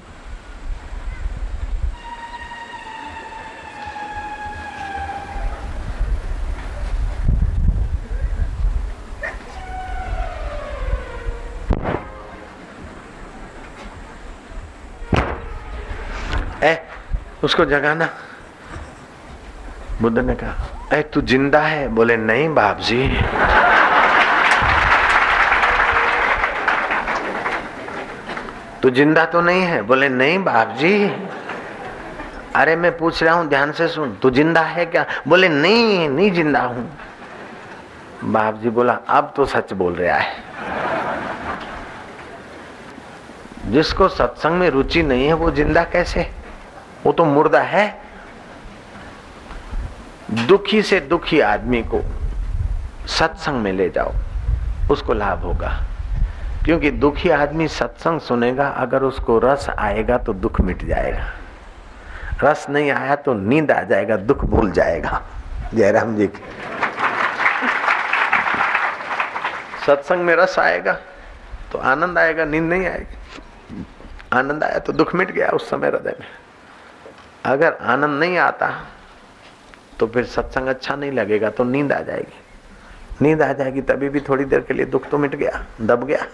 [17.43, 18.09] उसको जगाना।
[20.01, 21.87] बुद्ध ने कहा ए तू ज़िंदा है?
[21.87, 23.07] बोले, नहीं बाप जी
[28.81, 29.81] तू ज़िंदा तो नहीं है?
[29.81, 31.11] बोले, नहीं बाप जी
[32.55, 35.05] अरे, मैं पूछ रहा हूँ, ध्यान से सुन, तू ज़िंदा है क्या?
[35.27, 36.89] बोले, नहीं नहीं ज़िंदा हूँ।
[38.23, 40.47] बाप जी बोला, अब तो सच बोल रहा है।
[43.65, 46.29] जिसको सत्संग में रुचि नहीं है, वो ज़िंदा कैसे?
[47.05, 48.08] वो तो मुर्दा है।
[50.29, 52.01] दुखी से दुखी आदमी को
[53.09, 54.11] सत्संग में ले जाओ,
[54.91, 55.69] उसको लाभ होगा।
[56.65, 61.31] क्योंकि दुखी आदमी सत्संग सुनेगा, अगर उसको रस आएगा तो दुख मिट जाएगा।
[62.43, 65.21] रस नहीं आया तो नींद आ जाएगा, दुख भूल जाएगा।
[65.73, 66.29] जयराम जी
[69.87, 70.93] सत्संग में रस आएगा
[71.71, 73.85] तो आनंद आएगा, नींद नहीं आएगी।
[74.33, 76.27] आनंद आया तो दुख मिट गया उस समय हृदय में।
[77.45, 78.71] अगर आनंद नहीं आता
[79.99, 82.43] तो फिर सत्संग अच्छा नहीं लगेगा तो नींद आ जाएगी।
[83.21, 86.25] नींद आ जाएगी तभी भी थोड़ी देर के लिए दुख तो मिट गया, दब गया।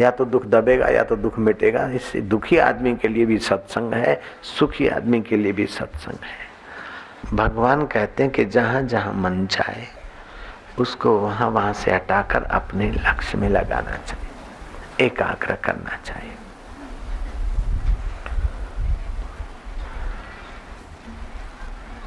[0.00, 3.94] या तो दुख दबेगा, या तो दुख मिटेगा। इससे दुखी आदमी के लिए भी सत्संग
[3.94, 4.20] है,
[4.58, 9.86] सुखी आदमी के लिए भी सत्संग है। भगवान कहते हैं कि जहाँ जहाँ मन जाए
[10.78, 16.32] उसको वहाँ वहाँ से हटाकर अपने लक्ष्य में लगाना चाहिए, एकाग्र करना चाहिए।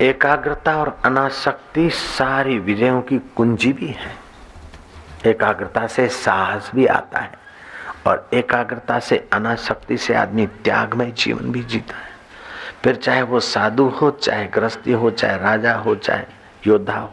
[0.03, 4.11] एकाग्रता और अनासक्ति सारी विजयों की कुंजी भी है।
[5.25, 7.31] एकाग्रता से साहस भी आता है
[8.07, 12.11] और एकाग्रता से अनासक्ति से आदमी त्यागमय जीवन भी जीता है।
[12.83, 16.23] फिर चाहे वो साधु हो, चाहे गृहस्थी हो, चाहे राजा हो, चाहे
[16.67, 17.11] योद्धा हो,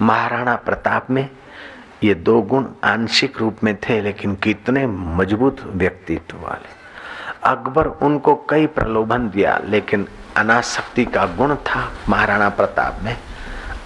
[0.00, 1.28] महाराणा प्रताप में
[2.04, 6.68] ये दो गुण आंशिक रूप में थे, लेकिन कितने मज़बूत व्यक्तित्व वाले।
[7.42, 13.16] अकबर उनको कई प्रलोभन दिया, लेकिन अनासक्ति का गुण था महाराणा प्रताप में।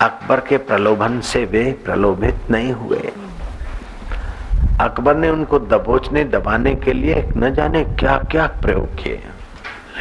[0.00, 3.12] अकबर के प्रलोभन से वे प्रलोभित नहीं हुए।
[4.80, 9.22] अकबर ने उनको दबोचने, दबाने के लिए न जाने क्या क्या प्रयोग किए।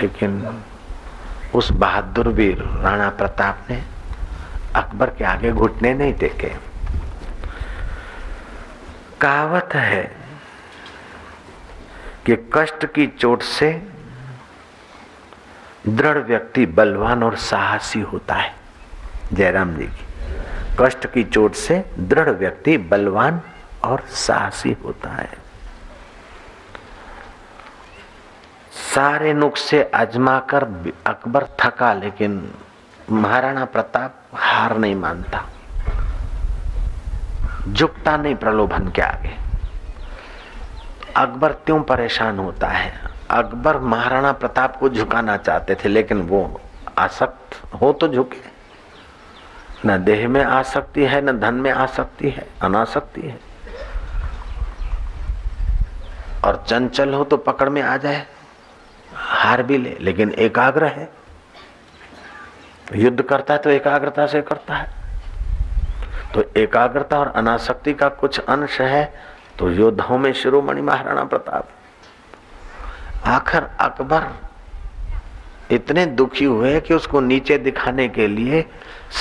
[0.01, 0.61] लेकिन
[1.55, 3.81] उस बहादुर वीर राणा प्रताप ने
[4.75, 6.55] अकबर के आगे घुटने नहीं देखे
[9.21, 10.03] कहावत है
[12.25, 13.96] कि कष्ट की चोट से
[15.87, 18.55] दृढ़ व्यक्ति बलवान और साहसी होता है।
[19.33, 20.07] जयराम जी की।
[20.79, 23.41] कष्ट की चोट से दृढ़ व्यक्ति बलवान
[23.83, 25.29] और साहसी होता है।
[28.95, 32.53] सारे नुस्खे आजमाकर अकबर थका, लेकिन
[33.11, 35.45] महाराणा प्रताप हार नहीं मानता।
[37.73, 39.35] झुकता नहीं प्रलोभन के आगे।
[41.15, 46.61] अकबर क्यों परेशान होता है। अकबर महाराणा प्रताप को झुकाना चाहते थे, लेकिन वो
[46.97, 48.41] आसक्त हो तो झुके।
[49.85, 53.39] न देह में आसक्ति है, न धन में आसक्ति है, अनासक्ति है।
[56.45, 58.25] और चंचल हो तो पकड़ में आ जाए,
[59.13, 61.09] हार भी ले, लेकिन एकाग्र है।
[62.95, 64.95] युद्ध करता है तो एकाग्रता से करता है।
[66.33, 69.03] तो एकाग्रता और अनासक्ति का कुछ अंश है
[69.59, 71.69] तो योद्धाओं में शिरोमणि महाराणा प्रताप।
[73.27, 74.27] आखिर अकबर
[75.71, 78.65] इतने दुखी हुए कि उसको नीचे दिखाने के लिए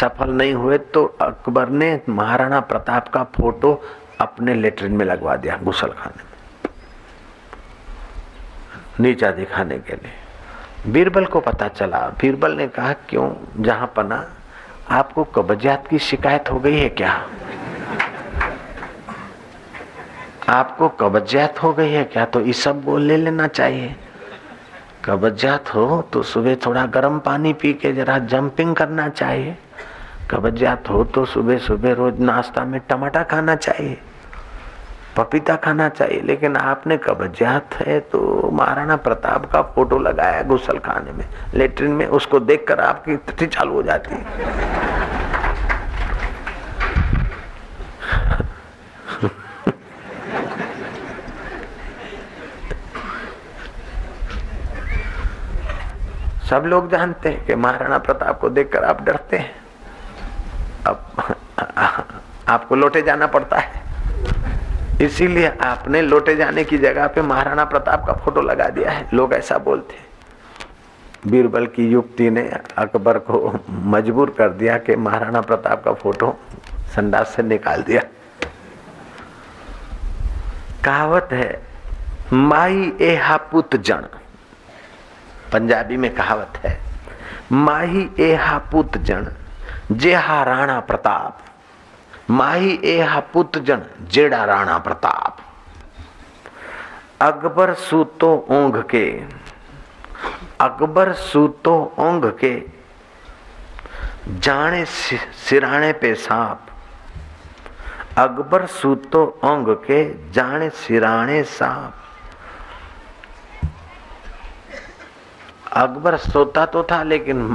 [0.00, 3.82] सफल नहीं हुए तो अकबर ने महाराणा प्रताप का फ़ोटो
[4.20, 6.36] अपने लेटरिन में लगवा दिया गुसल खाने में।
[9.00, 13.34] नीचा दिखाने के लिए। बीरबल को पता चला। बीरबल ने कहा, क्यों?
[13.62, 14.30] जहाँ पना,
[14.90, 17.28] आपको कब्जियात की शिकायत हो गई है क्या?
[20.48, 22.24] आपको कब्जियात हो गई है क्या?
[22.24, 23.94] तो ये सब बोल ले लेना चाहिए।
[25.04, 29.56] कब्जियात हो तो सुबह थोड़ा गर्म पानी पी के जरा जंपिंग करना चाहिए।
[30.30, 33.98] कब्जियात हो तो सुबह सुबह रोज नाश्ता में टमाटा खाना चाहिए।
[35.16, 41.12] पपीता खाना चाहिए। लेकिन आपने कब्जियात है तो महाराणा प्रताप का फ़ोटो लगाया गुसल खाने
[41.12, 45.25] में। लेटरिन में उसको देखकर आपकी तिथि चालू हो जाती है।
[56.50, 59.54] सब लोग जानते हैं कि महाराणा प्रताप को देखकर आप डरते हैं।
[60.86, 61.12] अब
[62.48, 63.84] आपको लौटे जाना पड़ता है।
[65.02, 69.32] इसीलिए आपने लौटे जाने की जगह पे महाराणा प्रताप का फ़ोटो लगा दिया है। लोग
[69.34, 70.04] ऐसा बोलते
[71.30, 72.42] बीरबल की युक्ति ने
[72.78, 76.38] अकबर को मजबूर कर दिया कि महाराणा प्रताप का फ़ोटो
[76.94, 78.02] संडास से निकाल दिया।
[80.84, 81.62] कहावत है,
[82.32, 83.18] माई ए
[83.50, 84.06] पुत जन
[85.56, 86.78] पंजाबी में कहावत है,
[87.52, 88.36] माही ए
[88.72, 89.28] पुत जन
[89.92, 91.38] जेहा राणा प्रताप।
[92.30, 95.36] माही एहा पुत जन जेड़ा राणा प्रताप।
[97.22, 99.06] अकबर सूतो ओंघ के,
[100.60, 102.54] अकबर सूतो ओंघ के
[104.28, 106.66] जाने सिराने पे सांप।
[108.18, 111.94] अकबर सूतो ओंघ के जाने सिराने सांप।
[115.76, 117.48] अकबर सोता तो था, लेकिन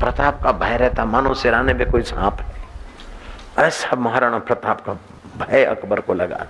[0.00, 2.46] प्रताप का भय रहता, मानो सिराने पे कोई सांप है।
[3.58, 4.92] ऐसा महाराणा प्रताप का
[5.38, 6.46] भय अकबर को लगा।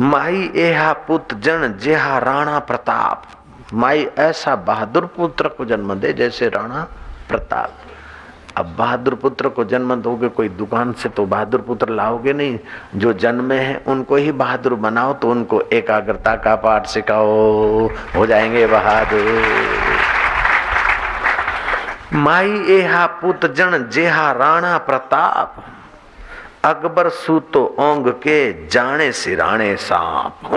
[0.00, 3.22] माई एहा पुत जन, जेहा राणा प्रताप।
[3.74, 6.86] माई ऐसा बहादुर पुत्र को जन्म दे, जैसे राणा
[7.28, 7.72] प्रताप।
[8.56, 12.58] अब बहादुर पुत्र को जन्म दोगे कोई दुकान से तो बहादुर पुत्र लाओगे नहीं।
[12.96, 18.66] जो जन्मे हैं, उनको ही बहादुर बनाओ तो उनको एकाग्रता का पाठ सिखाओ। हो जाएँगे
[18.66, 19.42] बहादुर।
[22.12, 25.64] माई एहा पुत जन, जेहा राणा प्रताप।
[26.64, 30.50] अकबर सूतो ओंग के जाने सिराणे सांप।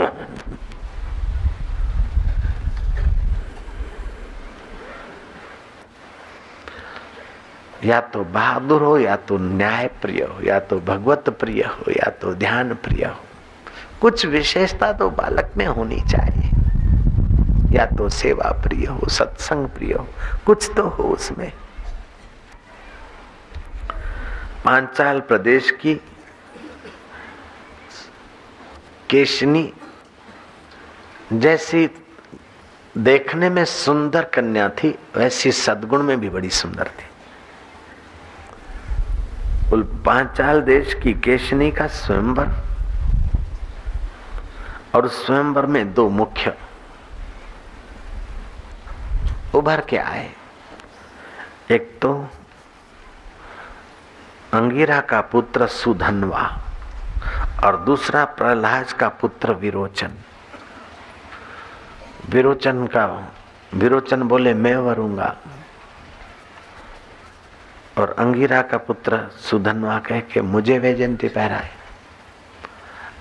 [7.83, 12.09] या तो बहादुर हो, या तो न्याय प्रिय हो, या तो भगवत प्रिय हो, या
[12.09, 13.23] तो ध्यान प्रिय हो।
[14.01, 16.51] कुछ विशेषता तो बालक में होनी चाहिए।
[17.71, 20.07] या तो सेवा प्रिय हो सत्संग प्रिय हो,
[20.45, 21.51] कुछ तो हो उसमें।
[24.65, 25.95] पांचाल प्रदेश की
[29.09, 29.73] केशनी
[31.33, 31.89] जैसी
[32.97, 37.05] देखने में सुंदर कन्या थी, वैसी सदगुण में भी बड़ी सुंदर थी।
[39.75, 42.47] पांचाल देश की केशनी का स्वयंवर।
[44.95, 46.53] और स्वयंवर में दो मुख्य
[49.55, 50.29] उभर के आए।
[51.71, 52.27] एक तो
[54.53, 56.61] अंगिरा का पुत्र सुधनवा
[57.63, 60.11] और दूसरा प्रहलाद का पुत्र विरोचन।
[62.29, 63.31] विरोचन का,
[63.73, 65.35] विरोचन बोले, मैं वरूँगा।
[67.97, 71.69] और अंगिरा का पुत्र सुधनवा कह के मुझे वे जयंती पहराए।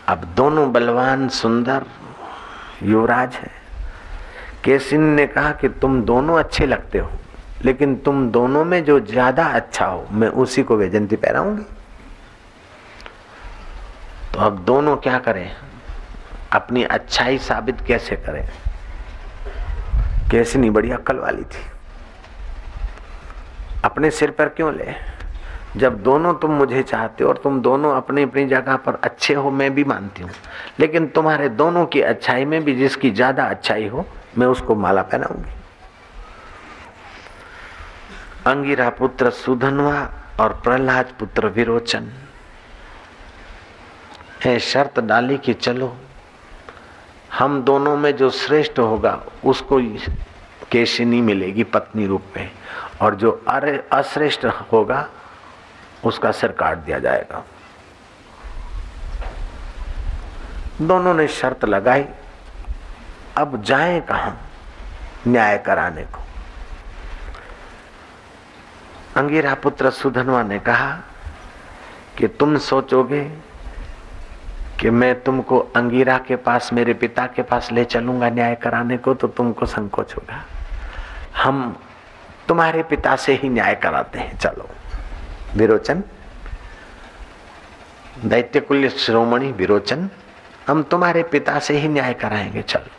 [0.08, 1.84] अब दोनों बलवान, सुंदर
[2.82, 3.50] युवराज है।
[4.64, 7.10] केसिन ने कहा कि तुम दोनों अच्छे लगते हो,
[7.64, 11.64] लेकिन तुम दोनों में जो ज़्यादा अच्छा हो, मैं उसी को वेजंती पहराऊँगी।
[14.34, 15.50] तो अब दोनों क्या करें?
[16.52, 18.48] अपनी अच्छाई साबित कैसे करें?
[20.30, 21.64] कैसी बड़ी अक्ल वाली थी।
[23.86, 24.94] अपने सिर पर क्यों ले?
[25.76, 29.50] जब दोनों तुम मुझे चाहते हो और तुम दोनों अपनी अपनी जगह पर अच्छे हो,
[29.50, 30.30] मैं भी मानती हूँ।
[30.80, 34.06] लेकिन तुम्हारे दोनों की अच्छाई में भी जिसकी ज़्यादा अच्छाई हो,
[34.38, 35.50] मैं उसको माला पहनाऊँगी।
[38.46, 42.10] अंगिरा पुत्र सुधनवा और प्रहलाद पुत्र विरोचन।
[44.44, 45.96] है शर्त डाली कि चलो,
[47.38, 49.80] हम दोनों में जो श्रेष्ठ होगा, उसको
[50.72, 52.50] केशिनी मिलेगी पत्नी रूप में।
[53.02, 55.08] और जो अरे अश्रेष्ठ होगा,
[56.04, 57.44] उसका सिर काट दिया जाएगा।
[60.82, 62.04] दोनों ने शर्त लगाई,
[63.36, 64.32] अब जाए कहा
[65.26, 66.22] न्याय कराने को?
[69.16, 70.90] अंगीरा पुत्र सुधनवा ने कहा
[72.18, 73.22] कि तुम सोचोगे
[74.80, 79.14] कि मैं तुमको अंगीरा के पास, मेरे पिता के पास ले चलूँगा न्याय कराने को
[79.14, 80.44] तो तुमको संकोच होगा।
[81.42, 81.78] हम
[82.48, 84.68] तुम्हारे पिता से ही न्याय कराते हैं, चलो।
[85.56, 86.02] विरोचन।
[88.24, 90.10] दैत्य कुल्य श्रोमणि, विरोचन।
[90.66, 92.90] हम तुम्हारे पिता से ही न्याय कराएँगे, चलो।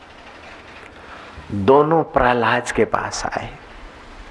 [1.51, 3.55] दोनों प्रहलाद के पास आए,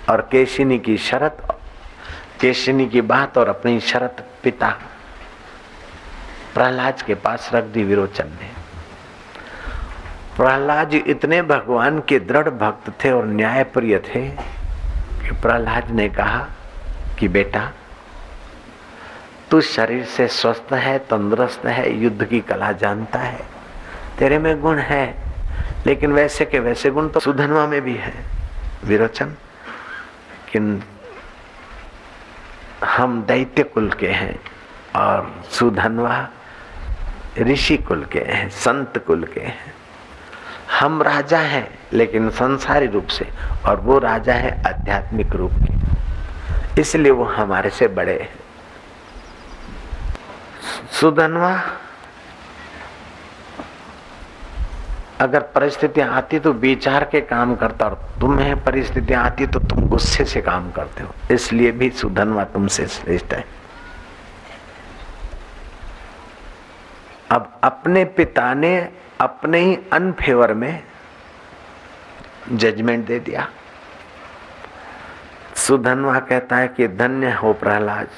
[0.08, 1.58] और केशिनी की शरत,
[2.40, 4.78] केशिनी की बात और अपनी शरत पिता
[6.54, 8.66] प्रहलाद के पास रख दी विरोचन ने।
[10.36, 14.55] प्रहलाद इतने भगवान के दृढ़ भक्त थे और न्यायप्रिय थे
[15.26, 16.48] कि प्रहलाद ने कहा
[17.18, 17.72] कि बेटा,
[19.50, 23.40] तू शरीर से स्वस्थ है, तंदुरुस्त है, युद्ध की कला जानता है।
[24.18, 25.14] तेरे में गुण है,
[25.86, 28.14] लेकिन वैसे के वैसे गुण तो सुधनवा में भी है।
[28.84, 29.34] विरोचन,
[30.52, 30.82] किन
[32.84, 34.40] हम दैत्य कुल के हैं
[34.96, 36.28] और सुधनवा
[37.38, 39.74] ऋषि कुल के हैं, संत कुल के हैं।
[40.78, 43.26] हम राजा हैं, लेकिन संसारी रूप से,
[43.66, 48.28] और वो राजा है आध्यात्मिक रूप के। इसलिए वो हमारे से बड़े
[50.92, 51.52] सुधनवा,
[55.20, 60.24] अगर परिस्थितियाँ आती तो विचार के काम करता, और तुम्हें परिस्थितियाँ आती तो तुम गुस्से
[60.24, 63.44] से काम करते हो। इसलिए भी सुधनवा तुमसे श्रेष्ठ है।
[67.30, 68.76] अब अपने पिता ने
[69.20, 70.82] अपने ही अनफेवर में
[72.52, 73.48] जजमेंट दे दिया।
[75.56, 78.08] सुधनवा कहता है कि धन्य हो प्रहलाद,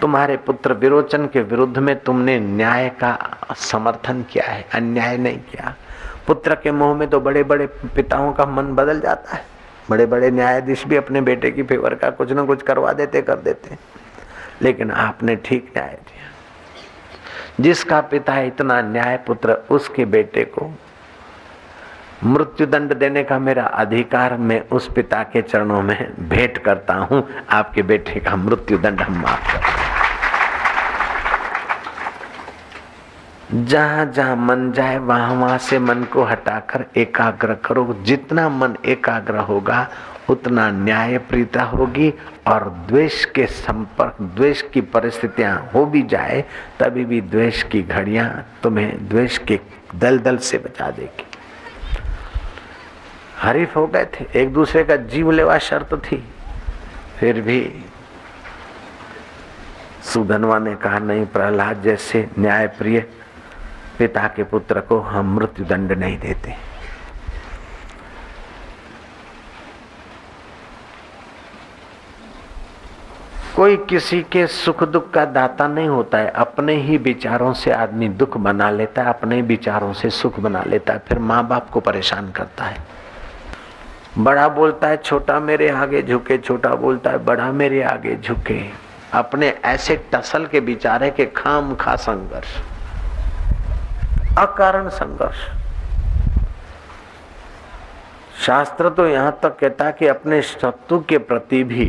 [0.00, 3.16] तुम्हारे पुत्र विरोचन के विरुद्ध में तुमने न्याय का
[3.56, 5.74] समर्थन किया है, अन्याय नहीं किया।
[6.26, 9.44] पुत्र के मुँह में तो बड़े बड़े पिताओं का मन बदल जाता है।
[9.90, 13.36] बड़े बड़े न्यायाधीश भी अपने बेटे की फेवर का कुछ ना कुछ करवा देते, कर
[13.36, 13.76] देते।
[14.62, 15.98] लेकिन आपने ठीक न्याय
[17.60, 20.70] जिसका पिता है इतना न्याय पुत्र उसके बेटे को
[22.24, 27.22] मृत्यु दंड देने का मेरा अधिकार मैं उस पिता के चरणों में भेंट करता हूँ।
[27.50, 29.72] आपके बेटे का मृत्यु दंड हम माफ़ कर
[33.64, 39.38] जहाँ जहाँ मन जाए, वहाँ वहाँ से मन को हटाकर एकाग्र करो। जितना मन एकाग्र
[39.40, 39.86] होगा
[40.30, 42.14] उतना न्याय प्रीता होगी
[42.46, 46.44] और द्वेष के संपर्क, द्वेष की परिस्थितियाँ हो भी जाए,
[46.80, 49.60] तभी भी द्वेष की घड़ियाँ तुम्हें द्वेष के
[49.94, 51.26] दलदल से बचा देगी।
[53.38, 56.28] हरीफ हो गए थे। एक दूसरे का जीव लेवा शर्त थी।
[57.18, 57.84] फिर भी
[60.02, 63.00] सुधनवा ने कहा, नहीं, प्रहलाद जैसे न्याय प्रिय
[63.98, 66.73] पिता के पुत्र को हम मृत्यु दंड नहीं देते।
[73.56, 78.08] कोई किसी के सुख दुख का दाता नहीं होता है। अपने ही विचारों से आदमी
[78.10, 81.80] दुख बना लेता है, अपने विचारों से सुख बना लेता है, फिर माँ बाप को
[81.80, 82.78] परेशान करता है।
[84.18, 88.60] बड़ा बोलता है, छोटा मेरे आगे झुके, छोटा बोलता है, बड़ा मेरे आगे झुके।
[89.12, 92.56] अपने ऐसे टसल के विचारे के खाम खा संघर्ष,
[94.38, 95.46] अकारण संघर्ष।
[98.36, 101.86] शास्त्र तो यहाँ तक कहता है कि अपने शत्रु के प्रति भी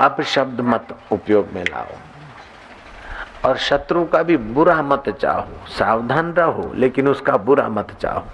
[0.00, 1.96] अब शब्द मत उपयोग में लाओ।
[3.44, 8.24] और शत्रु का भी बुरा मत चाहो, सावधान रहो, लेकिन उसका बुरा मत चाहो।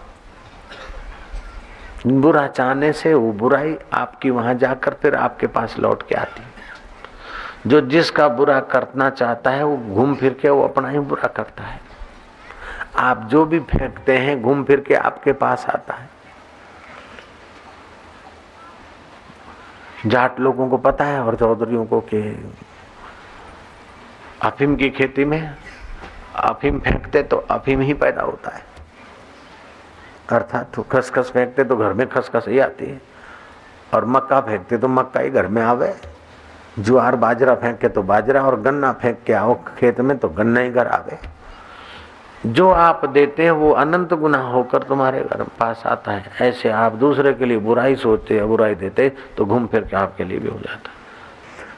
[2.07, 6.43] बुरा चाहने से वो बुराई आपकी वहाँ जाकर फिर आपके पास लौट के आती
[7.67, 11.65] जो जिसका बुरा करना चाहता है, वो घूम फिर के वो अपना ही बुरा करता
[11.65, 11.81] है।
[12.97, 16.09] आप जो भी फेंकते हैं, घूम फिर के आपके पास आता है।
[20.07, 22.21] जाट लोगों को पता है और चौधरियों को कि
[24.43, 25.41] अफीम की खेती में
[26.37, 28.63] अफीम फेंकते तो अफीम ही पैदा होता है।
[30.29, 33.01] अर्थात तो खसखस फेंकते तो घर में खसखस ही आती है
[33.95, 35.95] और मक्का फेंकते तो मक्का ही घर में आवे।
[36.79, 40.61] ज्वार बाजरा फेंक के तो बाजरा और गन्ना फेंक के आओ, खेत में तो गन्ना
[40.61, 41.19] ही घर आवे।
[42.47, 46.93] जो आप देते हैं वो अनंत गुना होकर तुम्हारे घर पास आता है। ऐसे आप
[46.93, 50.49] दूसरे के लिए बुराई सोचते या बुराई देते तो घूम फिर के आपके लिए भी
[50.49, 50.91] हो जाता।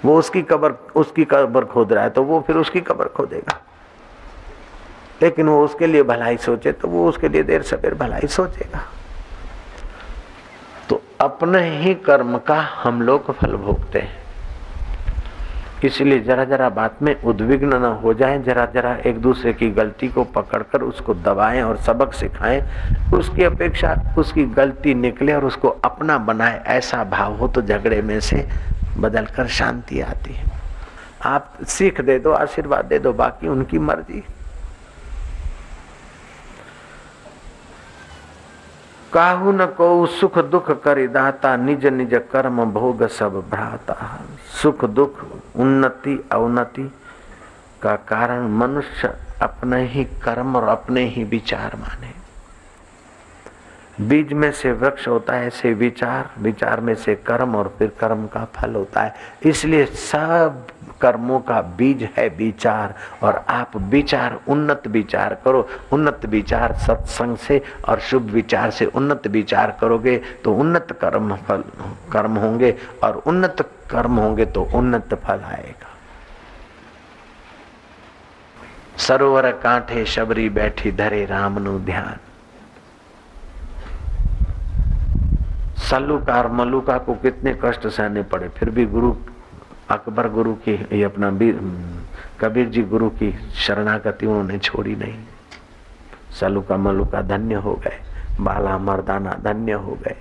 [0.05, 3.61] वो उसकी कबर उसकी कबर खोद रहा है तो वो फिर उसकी कबर खोदेगा।
[5.23, 8.85] लेकिन वो उसके लिए भलाई सोचे तो वो उसके लिए देर सवेर भलाई सोचेगा।
[10.89, 14.22] तो अपने ही कर्म का हम लोग फल भोगते हैं।
[15.85, 20.09] इसलिए जरा जरा बात में उद्विग्न न हो जाए, जरा जरा एक दूसरे की गलती
[20.09, 22.61] को पकड़कर उसको दबाएँ और सबक सिखाएँ।
[23.15, 28.19] उसकी अपेक्षा उसकी गलती निकले और उसको अपना बनाए, ऐसा भाव हो तो झगड़े में
[28.21, 28.47] से
[28.99, 30.51] बदल कर शांति आती है।
[31.25, 34.23] आप सीख दे दो, आशीर्वाद दे दो, बाकी उनकी मर्ज़ी।
[39.13, 44.21] काहू न को सुख दुख करी दाता, निज निज कर्म भोग सब भ्राता।
[44.63, 45.25] सुख दुख,
[45.57, 46.93] उन्नति, अवनति
[47.83, 52.23] का कारण मनुष्य अपने ही कर्म और अपने ही विचार माने।
[54.09, 58.27] बीज में से वृक्ष होता है, ऐसे विचार विचार में से कर्म और फिर कर्म
[58.27, 60.67] का फल होता है। इसलिए सब
[61.03, 67.61] कर्मों का बीज है विचार, और आप विचार, उन्नत विचार करो। उन्नत विचार सत्संग से
[67.89, 71.65] और शुभ विचार से उन्नत विचार करोगे तो उन्नत कर्म फल,
[72.13, 72.75] कर्म होंगे,
[73.05, 75.89] और उन्नत कर्म होंगे तो उन्नत फल आएगा।
[78.99, 82.19] सरोवर कांठे शबरी बैठी धरे राम नु ध्यान।
[85.83, 89.13] सल्लूकार मलुका को कितने कष्ट सहने पड़े, फिर भी गुरु
[89.93, 91.31] अकबर गुरु की, ये अपना
[92.41, 95.19] कबीर जी गुरु की शरणागति उन्होंने छोड़ी नहीं।
[96.41, 97.99] सलूका मलुका धन्य हो गए,
[98.41, 100.17] बाला मर्दाना धन्य हो गए।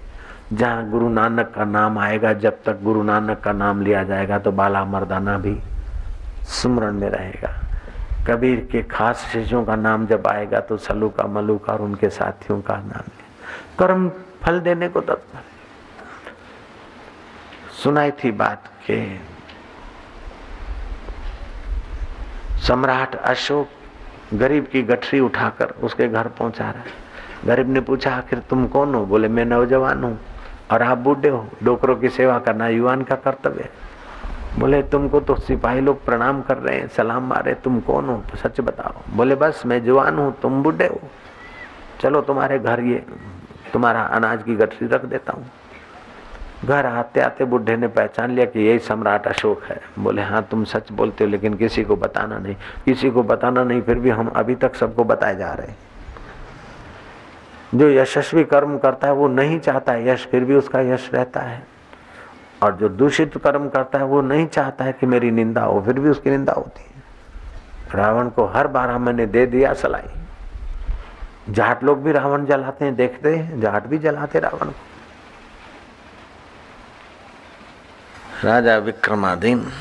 [0.54, 4.52] जहाँ गुरु नानक का नाम आएगा, जब तक गुरु नानक का नाम लिया जाएगा तो
[4.52, 5.58] बाला मर्दाना भी
[6.52, 7.54] सुमरण में रहेगा।
[8.28, 12.76] कबीर के खास शिष्यों का नाम जब आएगा तो सलूका मलुका और उनके साथियों का
[12.78, 13.10] नाम
[13.80, 14.10] कर्म
[14.42, 15.40] फल देने को तत्पर।
[17.74, 19.00] सुनाई थी बात के
[22.68, 23.70] सम्राट अशोक
[24.34, 27.00] गरीब की गठरी उठाकर उसके घर पहुँचा रहा है।
[27.46, 29.06] गरीब ने पूछा, आखिर तुम कौन हो?
[29.06, 30.20] बोले, मैं नौजवान हूँ
[30.72, 33.70] और आप बूढ़े हो। डोकरों की सेवा करना युवान का कर्तव्य है।
[34.60, 38.24] बोले, तुमको तो सिपाही लोग प्रणाम कर रहे हैं, सलाम मारे। तुम कौन हो?
[38.44, 41.02] सच बताओ। बोले, बस मैं जवान हूँ, तुम बूढ़े हो।
[42.02, 43.04] चलो तुम्हारे घर ये,
[43.74, 45.46] तुम्हारा अनाज की गठरी रख देता हूँ।
[46.66, 50.64] घर आते आते बुढ़े ने पहचान लिया कि यही सम्राट अशोक है। बोले हाँ तुम
[50.64, 52.56] सच बोलते हो, लेकिन किसी को बताना नहीं।
[52.86, 55.68] किसी को बताना नहीं, फिर भी हम अभी तक सबको बताए जा रहे
[57.76, 61.40] जो यशस्वी कर्म करता है, वो नहीं चाहता है यश, फिर भी उसका यश रहता
[61.40, 61.64] है।
[62.64, 66.00] और जो दूषित कर्म करता है, वो नहीं चाहता है कि मेरी निंदा हो, फिर
[66.00, 67.04] भी उसकी निंदा होती है।
[67.96, 70.10] रावण को हर बार मैंने दे दिया सलाई।
[71.50, 74.91] जाट लोग भी रावण जलाते हैं, देखते हैं, जाट भी जलाते रावण को।
[78.44, 79.72] राजा विक्रमादीन,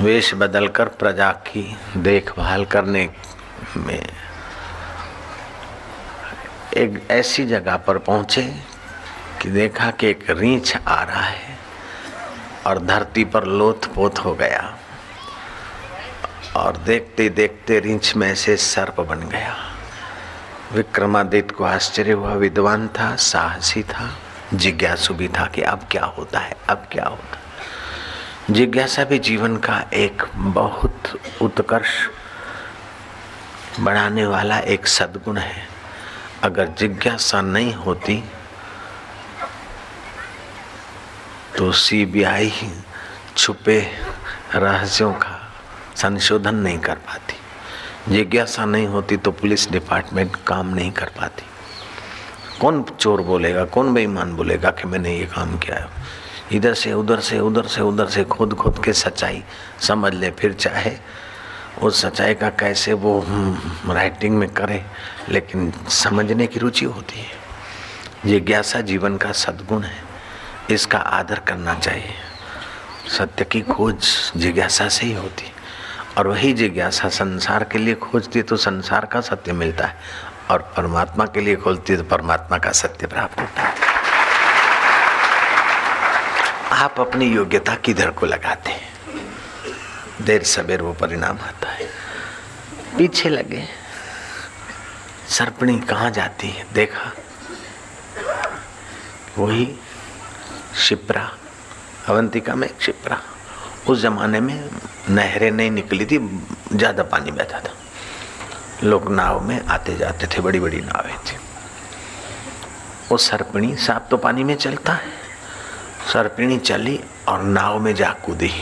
[0.00, 3.10] वेश बदलकर प्रजा की देखभाल करने
[3.76, 4.06] में
[6.76, 8.42] एक ऐसी जगह पर पहुँचे
[9.42, 11.58] कि देखा कि एक रीछ आ रहा है
[12.66, 14.76] और धरती पर लोथ पोत हो गया
[16.56, 19.56] और देखते देखते रीछ में से सर्प बन गया।
[20.72, 24.10] विक्रमादित्य को आश्चर्य हुआ, विद्वान था, साहसी था,
[24.54, 27.45] जिज्ञासु भी था कि अब क्या होता है, अब क्या होता है।
[28.50, 31.90] जिज्ञासा भी जीवन का एक बहुत उत्कर्ष
[33.80, 35.62] बढ़ाने वाला एक सद्गुण है।
[36.42, 38.22] अगर जिज्ञासा नहीं होती
[41.56, 42.52] तो सीबीआई
[43.36, 43.80] छुपे
[44.54, 45.38] रहस्यों का
[45.96, 51.46] संशोधन नहीं कर पाती। जिज्ञासा नहीं होती तो पुलिस डिपार्टमेंट काम नहीं कर पाती।
[52.60, 55.88] कौन चोर बोलेगा, कौन बेईमान बोलेगा कि मैंने ये काम किया है?
[56.52, 59.42] इधर से, उधर से उधर से उधर से खोद खोद के सच्चाई
[59.80, 60.92] समझ ले, फिर चाहे
[61.82, 63.24] उस सच्चाई का कैसे वो
[63.88, 64.84] राइटिंग में करे,
[65.28, 67.44] लेकिन समझने की रुचि होती है।
[68.26, 69.98] जिज्ञासा जीवन का सद्गुण है,
[70.70, 72.14] इसका आदर करना चाहिए।
[73.08, 75.52] सत्य की खोज जिज्ञासा से ही होती,
[76.18, 79.96] और वही जिज्ञासा संसार के लिए खोजती तो संसार का सत्य मिलता है,
[80.50, 83.85] और परमात्मा के लिए खोजती तो परमात्मा का सत्य प्राप्त होता है।
[86.76, 90.24] आप अपनी योग्यता किधर को लगाते हैं?
[90.24, 91.88] देर सवेर वो परिणाम आता है।
[92.98, 93.64] पीछे लगे।
[95.28, 96.66] सर्पणी कहाँ जाती है?
[96.72, 97.12] देखा।
[99.38, 99.74] वही
[100.78, 101.30] शिप्रा
[102.08, 103.20] अवंतिका में शिप्रा
[103.88, 104.70] उस जमाने में
[105.08, 106.18] नहरें नहीं निकली थी,
[106.72, 107.74] ज़्यादा पानी बहता था।
[108.82, 111.36] लोग नाव में आते जाते थे बड़ी बड़ी नावें थी।
[113.10, 115.25] वो सर्पिणी सांप तो पानी में चलता है।
[116.12, 118.52] सर्पिणी चली और नाव में जा कूदी।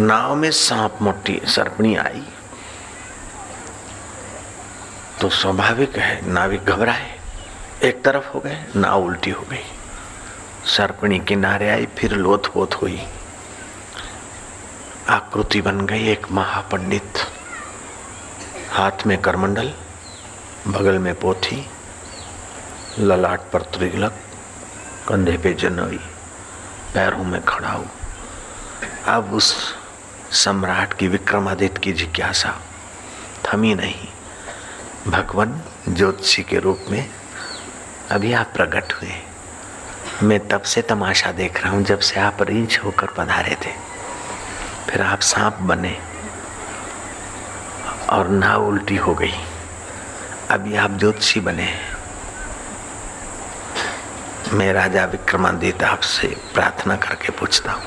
[0.00, 2.22] नाव में सांप मोटी सर्पिणी आई।
[5.20, 7.18] तो स्वाभाविक है, नाविक घबराए।
[7.82, 9.64] एक तरफ़ हो गए, नाव उल्टी हो गई।
[10.64, 13.02] सर्पिणी किनारे आई, फिर लोथ पोथ हुई।
[15.08, 17.12] आकृति बन गई एक महापंडित।
[18.72, 19.72] हाथ में करमंडल,
[20.68, 21.70] बगल में पोथी,
[22.98, 24.12] ललाट पर त्रिगलक
[25.08, 26.15] कंधे पे जनई।
[26.94, 27.84] पैरों में खड़ाऊ
[29.06, 29.74] अब उस
[30.30, 32.60] सम्राट की विक्रमादित्य की जिज्ञासा
[33.44, 34.08] थमी नहीं।
[35.10, 37.08] भगवान ज्योतिषी के रूप में
[38.10, 39.12] अभी आप प्रकट हुए
[40.22, 43.72] मैं तब से तमाशा देख रहा हूँ जब से आप रीछ होकर पधारे थे।
[44.90, 45.98] फिर आप सांप बने
[48.10, 49.34] और नाव उल्टी हो गई।
[50.50, 51.95] अभी आप ज्योतिषी बने
[54.52, 57.84] मैं राजा विक्रमादित्य आपसे प्रार्थना करके पूछता हूँ।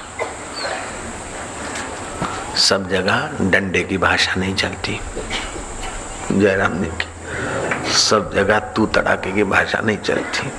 [2.55, 5.01] सब जगह डंडे की भाषा नहीं चलती।
[6.31, 7.07] जयराम जी की।
[7.91, 10.51] सब जगह तू तड़ाके की भाषा नहीं चलती।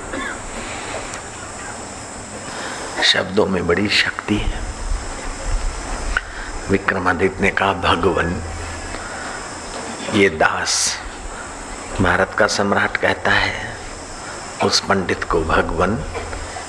[3.03, 4.59] शब्दों में बड़ी शक्ति है।
[6.69, 8.41] विक्रमादित्य ने कहा, भगवान,
[10.13, 10.99] ये दास
[12.01, 13.70] भारत का सम्राट कहता है
[14.63, 16.05] उस पंडित को, भगवान,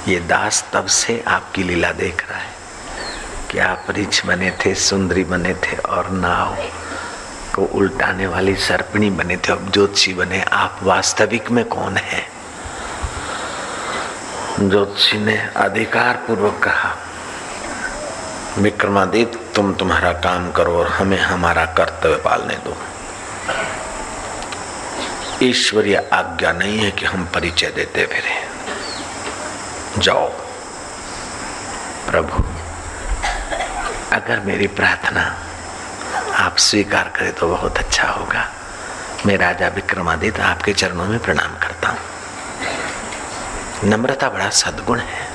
[0.09, 2.53] ये दास तब से आपकी लीला देख रहा है।
[3.51, 6.57] कि आप रिच बने थे, सुंदरी बने थे, और नाव
[7.55, 12.27] को उल्टाने वाली सर्पिणी बने थे, अब ज्योतिषी बने, आप वास्तविक में कौन है?
[14.61, 16.97] ज्योतिषी ने अधिकार पूर्वक कहा,
[18.59, 22.77] विक्रमादित्य, तुम तुम्हारा काम करो और हमें हमारा कर्तव्य पालने दो।
[25.43, 28.49] ईश्वरीय आज्ञा नहीं है कि हम परिचय देते फिरे।
[29.99, 30.29] जाओ।
[32.11, 32.37] प्रभु,
[34.13, 35.39] अगर मेरी प्रार्थना
[36.35, 38.53] आप स्वीकार करें तो बहुत अच्छा होगा।
[39.27, 41.99] मैं राजा विक्रमादित्य आपके चरणों में प्रणाम करता हूँ।
[43.85, 45.29] नम्रता बड़ा सद्गुण है,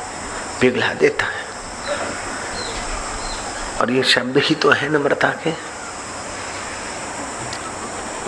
[0.61, 1.47] पिघला देता है।
[3.81, 5.76] और ये शब्द ही तो है नम्रता के।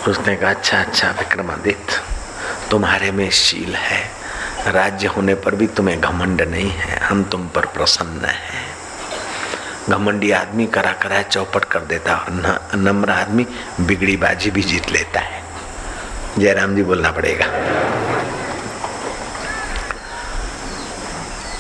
[0.08, 2.02] उसने कहा अच्छा अच्छा विक्रमादित्य,
[2.72, 4.02] तुम्हारे में शील है।
[4.68, 8.68] राज्य होने पर भी तुम्हें घमंड नहीं है, हम तुम पर प्रसन्न है।
[9.90, 13.46] घमंडी आदमी करा करा चौपट कर देता और नम्र आदमी
[13.82, 15.42] बिगड़ी बाजी भी जीत लेता है।
[16.40, 17.46] जयराम जी बोलना पड़ेगा।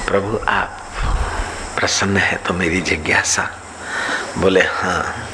[0.07, 0.77] प्रभु, आप
[1.79, 3.49] प्रसन्न है तो मेरी जिज्ञासा।
[4.37, 5.28] बोले हाँ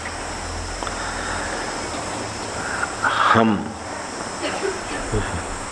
[3.35, 3.71] हम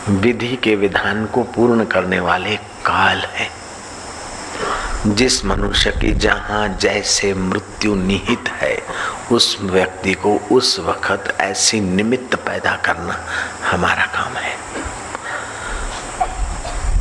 [0.10, 3.50] विधि के विधान को पूर्ण करने वाले काल है।
[5.08, 8.84] जिस मनुष्य की जहाँ जैसे मृत्यु निहित है,
[9.32, 13.26] उस व्यक्ति को उस वक्त ऐसी निमित्त पैदा करना
[13.72, 14.58] हमारा काम है।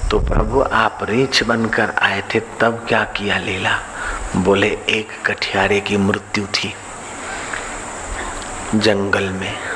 [0.08, 3.78] तो प्रभु, आप रीछ बनकर आए थे, तब क्या किया लीला?
[4.36, 6.74] बोले, एक कठियारे की मृत्यु थी।
[8.74, 9.71] जंगल में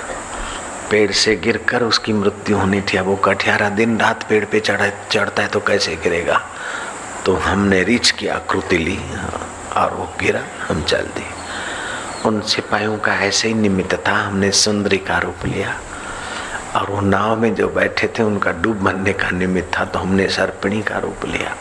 [0.90, 4.90] पेड़ से गिरकर उसकी मृत्यु होनी थी। अब वो कठियारा दिन रात पेड़ पे चढ़,
[5.10, 6.40] चढ़ता है तो कैसे गिरेगा?
[7.24, 8.98] तो हमने रीछ की आकृति ली
[9.76, 11.24] और वो गिरा, हम चल दी
[12.24, 15.74] उन सिपाहियों का ऐसे ही निमित्त था, हमने सुंदरी का रूप लिया।
[16.76, 20.28] और वो नाव में जो बैठे थे, उनका डूब बनने का निमित्त था तो हमने
[20.28, 21.54] सर्पिणी का रूप लिया।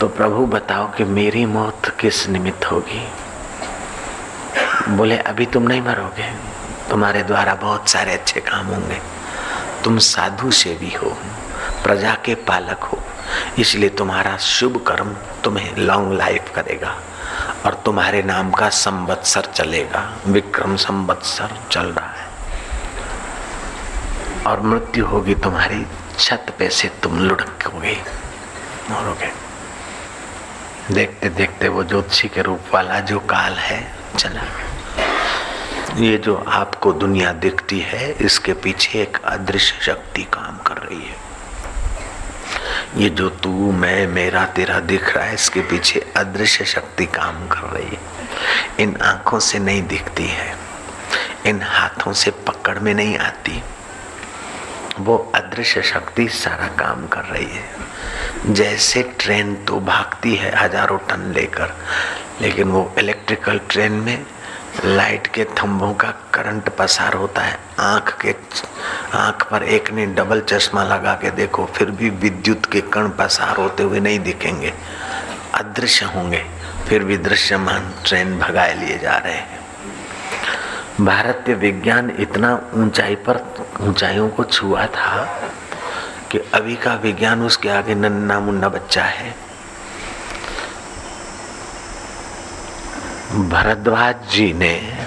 [0.00, 3.06] तो प्रभु बताओ कि मेरी मौत किस निमित्त होगी?
[4.88, 6.30] बोले, अभी तुम नहीं मरोगे।
[6.90, 9.00] तुम्हारे द्वारा बहुत सारे अच्छे काम होंगे।
[9.84, 11.16] तुम साधु से भी हो,
[11.82, 13.02] प्रजा के पालक हो।
[13.58, 17.00] इसलिए तुम्हारा शुभ कर्म तुम्हें लॉन्ग लाइफ करेगा
[17.66, 22.28] और तुम्हारे नाम का संवत्सर चलेगा। विक्रम संवत्सर चल रहा है।
[24.46, 25.86] और मृत्यु होगी तुम्हारी
[26.18, 27.96] छत पे से तुम लुढ़कोगे,
[28.90, 29.32] मरोगे।
[30.94, 34.40] देखते देखते वो ज्योतिषी के रूप वाला जो काल है, चला
[35.96, 41.16] ये जो आपको दुनिया दिखती है, इसके पीछे एक अदृश्य शक्ति काम कर रही है।
[42.96, 47.68] ये जो तू, मैं, मेरा, तेरा दिख रहा है, इसके पीछे अदृश्य शक्ति काम कर
[47.68, 47.98] रही है।
[48.80, 50.56] इन आँखों से नहीं दिखती है,
[51.46, 53.62] इन हाथों से पकड़ में नहीं आती।
[54.98, 61.32] वो अदृश्य शक्ति सारा काम कर रही है। जैसे ट्रेन तो भागती है हज़ारों टन
[61.32, 61.74] लेकर,
[62.40, 64.26] लेकिन वो इलेक्ट्रिकल ट्रेन में
[64.84, 68.34] लाइट के थंभों का करंट पसार होता है। आँख के
[69.16, 73.56] आँख पर एक ने डबल चश्मा लगा के देखो, फिर भी विद्युत के कण पसार
[73.56, 74.72] होते हुए नहीं दिखेंगे।
[75.54, 76.44] अदृश्य होंगे,
[76.88, 79.60] फिर भी दृश्यमान ट्रेन भगाए लिए जा रहे हैं।
[81.00, 85.24] भारतीय विज्ञान इतना ऊंचाई पर, ऊंचाइयों को छुआ था
[86.30, 89.43] कि अभी का विज्ञान उसके आगे नन्ना मुन्ना बच्चा है।
[93.34, 95.06] भरद्वाज जी ने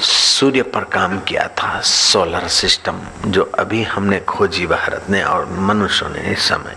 [0.00, 6.10] सूर्य पर काम किया था सोलर सिस्टम जो अभी हमने खोजी भारत ने और मनुष्यों
[6.10, 6.76] ने इस समय।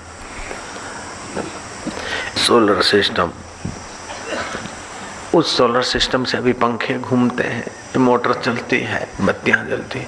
[2.47, 3.31] सोलर सिस्टम
[5.33, 10.07] उस सोलर सिस्टम से अभी पंखे घूमते हैं मोटर चलती है, बत्तियाँ जलती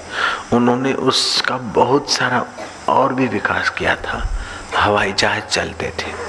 [0.52, 2.44] उन्होंने उसका बहुत सारा
[2.88, 4.28] और भी विकास किया था।
[4.76, 6.25] हवाई जहाज़ चलते थे।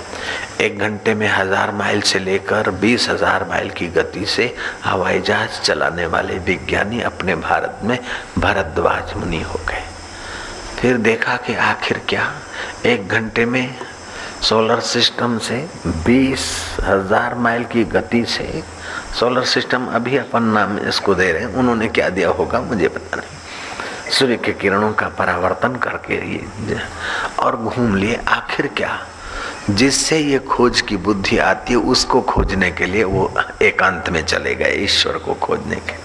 [0.62, 4.54] एक घंटे में हज़ार माइल से लेकर बीस हज़ार माइल की गति से
[4.84, 7.98] हवाई जहाज़ चलाने वाले विज्ञानी अपने भारत में
[8.38, 9.84] भरद्वाज मुनि हो गए।
[10.80, 12.32] फिर देखा कि आखिर क्या?
[12.86, 13.76] एक घंटे में
[14.42, 15.58] सोलर सिस्टम से
[16.06, 16.44] बीस
[16.84, 18.64] हज़ार माइल की गति से
[19.20, 23.18] सोलर सिस्टम अभी अपन नाम इसको दे रहे हैं। उन्होंने क्या दिया होगा मुझे पता
[23.18, 26.80] नहीं। सूर्य के किरणों का परावर्तन करके ये
[27.40, 29.00] और घूम लिए। आखिर क्या?
[29.70, 34.54] जिससे ये खोज की बुद्धि आती है, उसको खोजने के लिए वो एकांत में चले
[34.56, 35.96] गए, ईश्वर को खोजने के